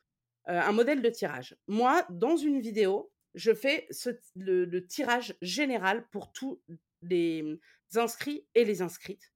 [0.47, 1.57] un modèle de tirage.
[1.69, 3.87] Moi, dans une vidéo, je fais
[4.35, 6.61] le tirage général pour tous
[7.03, 7.45] les,
[7.95, 9.33] inscrits et les inscrites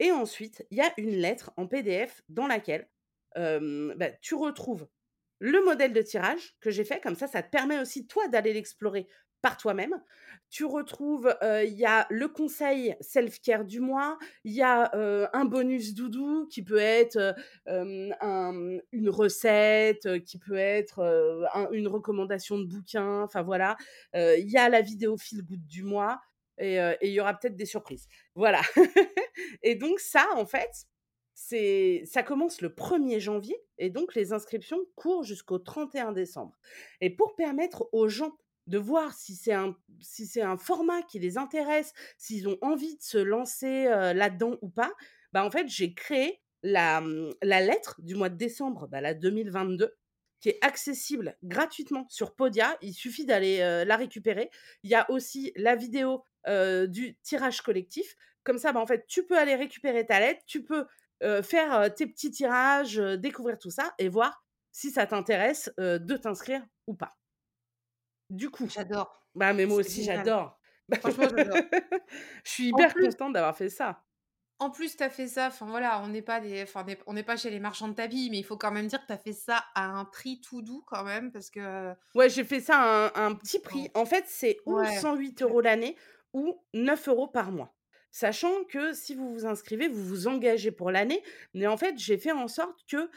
[0.00, 2.88] et ensuite, il y a une lettre en PDF dans laquelle,
[3.36, 4.86] bah, tu retrouves
[5.40, 8.52] le modèle de tirage que j'ai fait, comme ça, ça te permet aussi, toi, d'aller
[8.52, 9.06] l'explorer
[9.42, 10.00] par toi-même.
[10.48, 14.90] Tu retrouves, il y a le conseil self-care du mois, il y a,
[15.32, 17.34] un bonus doudou qui peut être,
[17.66, 23.76] une recette, qui peut être, une recommandation de bouquin, enfin voilà.
[24.14, 26.20] Il y a la vidéo feel good du mois
[26.58, 28.06] et il y aura peut-être des surprises.
[28.34, 28.62] Voilà
[29.62, 30.86] et donc ça, en fait,
[31.34, 36.56] c'est ça commence le 1er janvier et donc les inscriptions courent jusqu'au 31 décembre
[37.00, 38.36] et pour permettre aux gens
[38.66, 43.02] de voir si c'est un si un format qui les intéresse, s'ils ont envie de
[43.02, 44.92] se lancer, là-dedans ou pas,
[45.32, 49.14] bah, en fait, j'ai créé la, mmh, la lettre du mois de décembre, bah, là,
[49.14, 49.94] 2022,
[50.40, 52.76] qui est accessible gratuitement sur Podia.
[52.82, 54.50] Il suffit d'aller, la récupérer.
[54.82, 58.16] Il y a aussi la vidéo, du tirage collectif.
[58.44, 60.86] Comme ça, bah, en fait, tu peux aller récupérer ta lettre, tu peux,
[61.42, 66.94] faire, tes petits tirages, découvrir tout ça et voir si ça t'intéresse, de t'inscrire ou
[66.94, 67.16] pas.
[68.30, 70.58] Du coup J'adore, bah, mais moi aussi j'adore.
[70.98, 71.56] Franchement, j'adore.
[72.44, 74.02] Je suis hyper plus contente d'avoir fait ça.
[74.58, 76.64] en plus, tu as fait ça, enfin voilà, on n'est pas des
[77.06, 79.06] on n'est pas chez les marchands de tapis, mais il faut quand même dire que
[79.06, 82.44] tu as fait ça à un prix tout doux quand même parce que Ouais, j'ai
[82.44, 83.90] fait ça à un un petit prix.
[83.94, 84.96] En fait, c'est ou Ouais.
[85.00, 85.50] 108 OK.
[85.50, 85.96] € l'année
[86.34, 87.74] ou 9 € par mois.
[88.10, 91.20] Sachant que si vous vous inscrivez, vous vous engagez pour l'année,
[91.52, 93.10] mais en fait, j'ai fait en sorte que,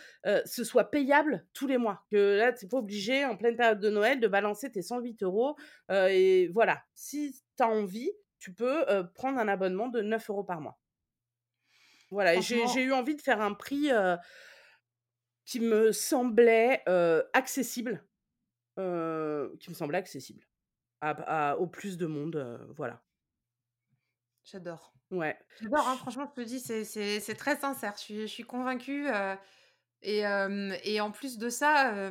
[0.45, 2.03] ce soit payable tous les mois.
[2.09, 5.22] Que là, tu es pas obligé en pleine période de Noël de balancer tes 108
[5.22, 5.55] €,
[5.91, 6.82] heu et voilà.
[6.95, 10.80] Si tu as envie, tu peux, prendre un abonnement de 9 € par mois.
[12.09, 13.91] Voilà j'ai eu envie de faire un prix,
[15.45, 16.82] qui me semblait,
[17.34, 18.03] accessible,
[18.76, 20.43] qui me semblait accessible
[21.01, 23.03] à b à au plus de monde, voilà.
[24.50, 24.93] J'adore.
[25.12, 25.38] Ouais.
[25.62, 27.93] J'adore, hein, franchement, je te dis, c'est très sincère.
[27.98, 29.36] Je suis je suis convaincue, heu
[30.02, 30.22] et
[30.84, 32.10] et en plus de ça,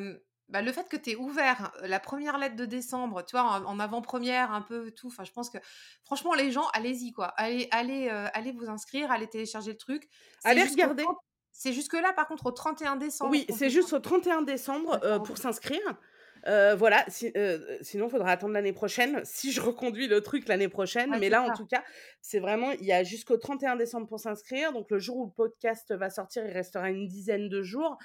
[0.49, 3.65] bah, le fait que tu aies ouvert, la première lettre de décembre, tu vois, en
[3.65, 5.59] en avant-première un peu tout, enfin, je pense que
[6.05, 7.29] franchement les gens, allez-y quoi.
[7.37, 10.09] Allez allez, allez vous inscrire, allez télécharger le truc.
[10.41, 11.03] C'est Allez jusqu'au regarder.
[11.03, 11.17] 30
[11.53, 15.39] c'est jusque-là par contre au 31 décembre Oui, c'est peut juste au 31 décembre, pour
[15.39, 15.99] s'inscrire.
[16.47, 20.69] Heu, voilà, si heu, sinon faudra attendre l'année prochaine, si je reconduis le truc l'année
[20.69, 21.11] prochaine.
[21.11, 21.83] Ouais, Mais là, en tout cas,
[22.21, 24.73] c'est vraiment il y a jusqu'au 31 décembre pour s'inscrire.
[24.73, 27.99] Donc le jour où le podcast va sortir, il restera une dizaine de jours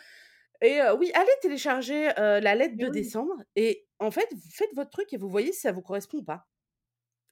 [0.62, 4.74] et heu, oui, allez télécharger, la lettre de oui, décembre et en fait, vous faites
[4.76, 6.48] votre truc et vous voyez si ça vous correspond ou pas.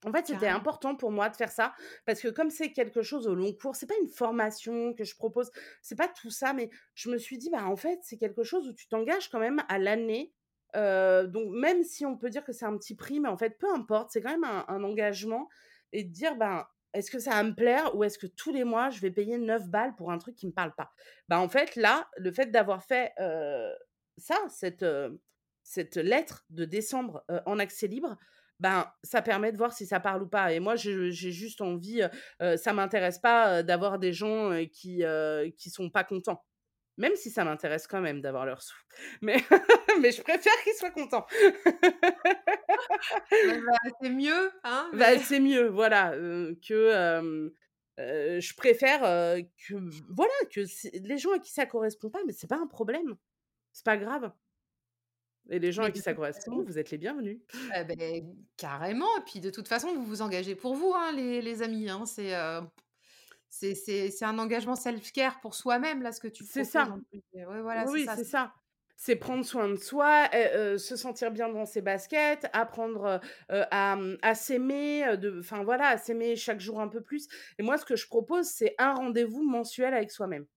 [0.06, 1.74] En fait, c'était important pour moi de faire ça
[2.06, 5.14] parce que comme c'est quelque chose au long cours, c'est pas une formation que je
[5.16, 5.52] propose,
[5.82, 8.68] c'est pas tout ça, mais je me suis dit: «Bah, en fait, c'est quelque chose
[8.70, 10.34] où tu t'engages quand même à l'année».
[10.74, 13.72] Donc même si on peut dire que c'est un petit prix, mais en fait, peu
[13.74, 15.50] importe, c'est quand même un engagement
[15.92, 18.64] et de dire: «Ben, est-ce que ça va me plaire ou est-ce que tous les
[18.64, 20.92] mois, je vais payer 9 balles pour un truc qui me parle pas?»
[21.28, 23.14] bah, en fait, là, le fait d'avoir fait,
[24.18, 24.86] ça, cette,
[25.64, 28.18] cette lettre de décembre, en accès libre,
[28.60, 32.02] ben, ça permet de voir si ça parle ou pas et moi j'ai juste envie,
[32.58, 35.04] ça m'intéresse pas, d'avoir des gens, qui,
[35.58, 36.44] qui sont pas contents.
[37.00, 38.78] Même si ça m'intéresse quand même d'avoir leurs sous.
[39.22, 39.38] Mais
[40.02, 41.26] mais je préfère qu'ils soient contents.
[43.32, 46.12] Bah, c'est mieux, hein, Bah, c'est mieux, voilà,
[46.68, 47.52] que,
[47.98, 49.76] je préfère, que
[50.10, 50.62] voilà, que
[50.94, 53.16] les gens à qui ça correspond pas, mais c'est pas un problème.
[53.72, 54.32] C'est pas grave
[55.52, 57.40] et les gens à qui ça correspond, vous êtes les bienvenus.
[57.88, 58.24] Beh,
[58.58, 61.90] carrément et puis de toute façon, vous vous engagez pour vous, hein, les les amis,
[61.90, 62.06] hein.
[62.06, 62.36] C'est,
[63.50, 67.00] c'est c'est c'est un engagement self-care pour soi-même, là, ce que tu C'est proposes ça.
[67.34, 68.54] ouais, voilà, Oui, c'est ça, c'est c'est ça.
[68.98, 73.22] C'est prendre soin de soi, et heu, se sentir bien dans ses baskets, apprendre,
[73.52, 75.06] heu, à, mmh, à s'aimer,
[75.40, 77.28] enfin voilà, à s'aimer chaque jour un peu plus
[77.60, 80.48] et moi, ce que je propose, c'est un rendez-vous mensuel avec soi-même.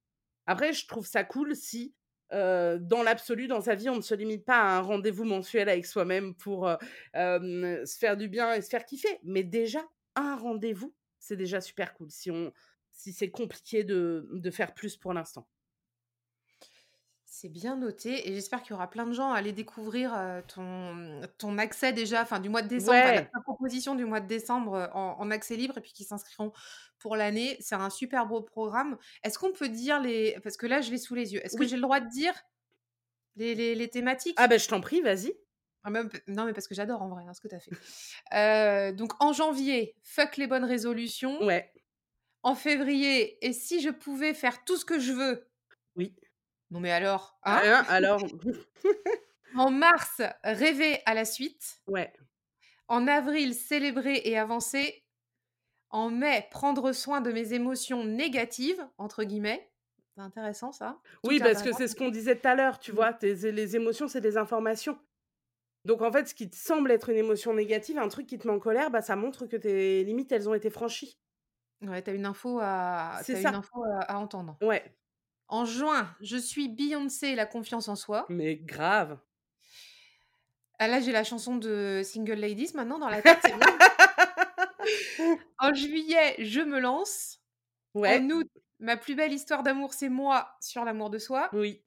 [0.47, 1.95] Après, je trouve ça cool si,
[2.33, 5.87] dans l'absolu, dans sa vie, on ne se limite pas à un rendez-vous mensuel avec
[5.87, 6.69] soi-même pour,
[7.15, 9.19] se faire du bien et se faire kiffer.
[9.25, 9.81] Mais déjà,
[10.17, 12.53] un rendez-vous, c'est déjà super cool si on
[13.03, 15.49] si c'est compliqué de de faire plus pour l'instant.
[17.25, 20.13] c'est bien noté et j'espère qu'il y aura plein de gens à aller découvrir,
[20.49, 24.27] ton ton accès déjà, enfin du mois de décembre, enfin la proposition du mois de
[24.27, 26.53] décembre, en en accès libre et puis qui s'inscriront
[26.99, 27.57] pour l'année.
[27.61, 28.99] C'est un super beau programme.
[29.25, 31.45] Est-ce qu'on peut dire les parce que là, je l'ai sous les yeux.
[31.45, 32.35] Est-ce que j'ai le droit de dire
[33.37, 33.91] les les les
[34.37, 34.49] Ah thématiques?
[34.49, 35.35] ben je t'en prie, vas-y.
[35.85, 37.61] Ah même p non, mais parce que j'adore en vrai, hein, ce que tu as
[37.61, 37.75] fait.
[38.35, 41.39] Heu, donc en janvier, fuck les bonnes résolutions.
[41.41, 41.73] Ouais,
[42.43, 45.49] En février, et si je pouvais faire tout ce que je veux?
[45.97, 46.15] oui.
[46.71, 47.61] Non mais alors, hein?
[47.63, 48.21] Hein, alors?
[49.55, 51.83] En mars, rêver à la suite.
[51.87, 52.11] Ouais.
[52.89, 55.05] En avril, célébrer et avancer.
[55.91, 59.71] En mai, prendre soin de mes émotions «négatives» entre guillemets.
[60.15, 60.99] C'est intéressant ça.
[61.23, 63.19] Tout Oui, parce que c'est ce qu'on disait tout à l'heure, tu vois?
[63.21, 64.99] Les émotions, c'est des informations.
[65.85, 68.47] Donc en fait, ce qui te semble être une émotion négative, un truc qui te
[68.47, 71.19] met en colère, bah, ça montre que tes limites, elles ont été franchies.
[71.83, 73.51] Ouais, tu as une info à C'est tu une ça.
[73.55, 74.57] info à à entendre.
[74.63, 74.83] Ouais,
[75.49, 78.27] En juin, je suis Beyoncé et la confiance en soi.
[78.29, 79.19] mais grave.
[80.79, 83.53] Ah là, j'ai la chanson de Single Ladies maintenant dans la tête, c'est.
[85.59, 87.39] En juillet, je me lance.
[87.95, 88.49] En Ouais, août,
[88.81, 91.49] ma plus belle histoire d'amour, c'est moi sur l'amour de soi.
[91.53, 91.83] oui,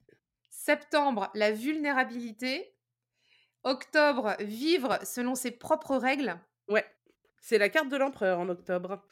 [0.50, 2.74] Septembre, la vulnérabilité.
[3.64, 6.38] Octobre, vivre selon ses propres règles.
[6.68, 6.84] ouais.
[7.40, 9.04] C'est la carte de l'empereur en octobre.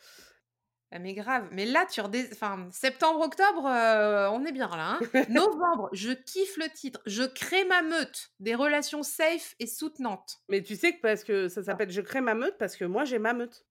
[0.96, 4.90] Ah mais grave, mais là tu redé enfin septembre, octobre, heu, on est bien là,
[4.92, 5.00] hein.
[5.28, 10.38] Novembre, je kiffe le titre, je crée ma meute, des relations safe et soutenantes.
[10.48, 13.04] Mais tu sais que parce que ça s'appelle «Je crée ma meute» parce que moi
[13.04, 13.66] j'ai ma meute.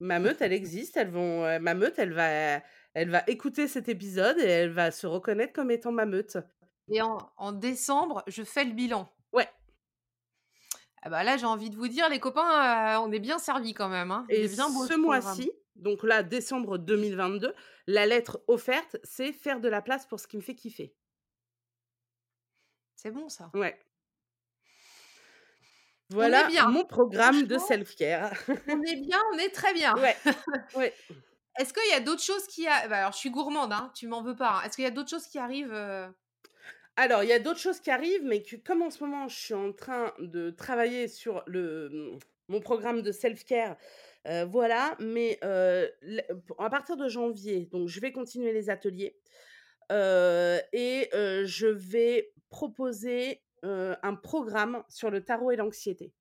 [0.00, 2.60] Ma meute, elle existe, elles vont, heu, ma meute, elle va
[2.94, 6.38] elle va écouter cet épisode et elle va se reconnaître comme étant ma meute.
[6.88, 9.08] Et en en décembre, je fais le bilan.
[9.32, 9.48] Ouais
[11.02, 13.74] Ah bah là, j'ai envie de vous dire les copains, heu, on est bien servis
[13.74, 14.26] quand même, hein.
[14.28, 17.54] Et bien ce mois-ci, donc là, décembre 2022,
[17.86, 20.94] la lettre offerte, c'est faire de la place pour ce qui me fait kiffer.
[22.96, 23.54] C'est bon ça.
[23.54, 23.78] Ouais.
[26.20, 28.32] On est Voilà bien, mon programme de self-care.
[28.68, 29.94] on est bien, on est très bien.
[29.96, 30.16] Ouais,
[30.74, 30.94] ouais.
[31.58, 34.06] Est-ce qu'il y a d'autres choses qui a bah, alors je suis gourmande, hein, tu
[34.06, 34.62] m'en veux pas, hein.
[34.64, 36.08] Est-ce qu'il y a d'autres choses qui arrivent, heu?
[36.96, 39.36] Alors, il y a d'autres choses qui arrivent, mais que comme en ce moment, je
[39.38, 42.18] suis en train de travailler sur le,
[42.48, 43.76] mon programme de self-care,
[44.24, 49.16] voilà, mais à partir de janvier, donc je vais continuer les ateliers,
[49.90, 56.12] et je vais proposer, un programme sur le tarot et l'anxiété.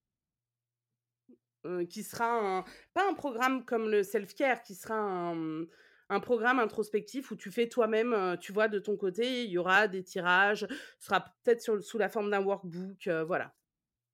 [1.89, 2.63] qui sera
[2.93, 5.65] pas un programme comme le self-care, qui sera un,
[6.09, 9.87] un programme introspectif où tu fais toi-même, tu vois, de ton côté, il y aura
[9.87, 10.65] des tirages,
[10.99, 13.53] ce sera peut-être sous la forme d'un workbook, voilà.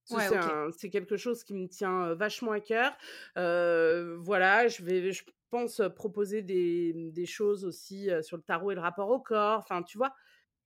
[0.05, 2.95] C'est quelque chose qui me tient vachement à cœur.
[3.35, 8.81] voilà, je vais, je pense, proposer des, des choses aussi sur le tarot et le
[8.81, 9.59] rapport au corps.
[9.59, 10.13] Enfin, tu vois,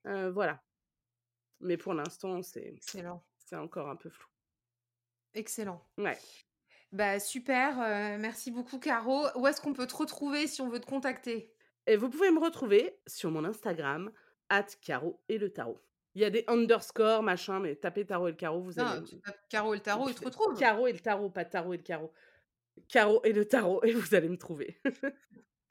[0.04, 0.64] voilà.
[1.60, 4.28] Mais pour l'instant, c'est c'est encore un peu flou.
[5.34, 5.82] Excellent.
[5.98, 6.18] Ouais.
[6.92, 7.78] Bah super,
[8.18, 9.26] merci beaucoup Caro.
[9.36, 11.54] Où est-ce qu'on peut te retrouver si on veut te contacter?
[11.86, 14.12] Et vous pouvez me retrouver sur mon Instagram,
[14.50, 15.80] at Caro et le tarot.
[16.18, 19.04] Il y a des underscores, machin, mais tapez tarot et le carreau, vous non, allez.
[19.04, 20.58] Tu tapes Caro et le tarot, il te retrouve.
[20.58, 22.12] Caro et le tarot, pas tarot et le carreau.
[22.90, 24.82] Caro et le tarot, et vous allez me trouver.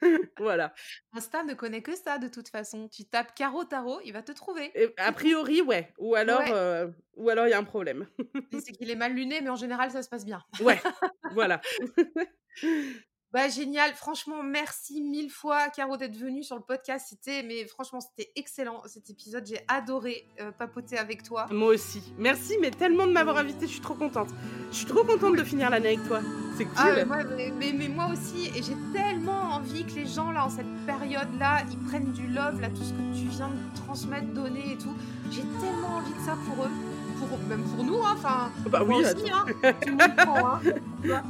[0.39, 0.73] voilà.
[1.11, 2.87] Insta ne connaît que ça de toute façon.
[2.87, 4.71] Tu tapes Caro Tarot, il va te trouver.
[4.95, 5.91] a priori, ouais.
[5.97, 6.87] Ou alors, euh,
[7.17, 8.07] ou alors il y a un problème.
[8.53, 10.41] c'est qu'il est mal luné, mais en général, ça se passe bien.
[10.61, 10.79] ouais,
[11.33, 11.59] voilà.
[13.33, 17.99] Bah génial, franchement merci mille fois Caro d'être venue sur le podcast, c'était mais franchement
[17.99, 21.45] c'était excellent cet épisode, j'ai adoré euh, papoter avec toi.
[21.51, 24.29] Moi aussi, merci mais tellement de m'avoir invité, je suis trop contente.
[24.71, 26.21] Je suis trop contente de finir l'année avec toi,
[26.57, 27.07] c'est ah, cool.
[27.11, 30.85] Ah, mais, mais, moi aussi et j'ai tellement envie que les gens là en cette
[30.85, 34.71] période là ils prennent du love là tout ce que tu viens de transmettre, donner
[34.71, 34.95] et tout,
[35.31, 36.71] j'ai tellement envie de ça pour eux,
[37.19, 38.15] pour même pour nous, hein.
[38.15, 39.45] enfin bah oui, aussi, hein.
[39.81, 41.23] tout le monde prend, hein.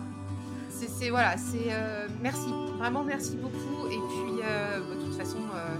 [0.87, 3.87] C'est voilà, c'est euh, merci, vraiment merci beaucoup.
[3.87, 5.75] Et puis, euh, bah, de toute façon, euh,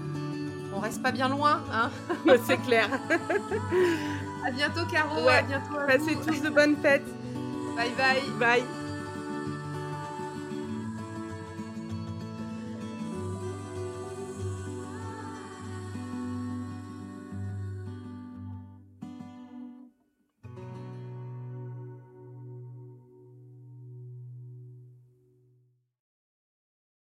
[0.76, 1.90] on reste pas bien loin, hein
[2.48, 2.90] C'est clair.
[4.46, 5.28] à bientôt, Caro.
[5.28, 5.76] À bientôt.
[5.88, 7.06] Passez tous de bonnes fêtes.
[7.76, 8.22] Bye bye.
[8.40, 8.87] Bye.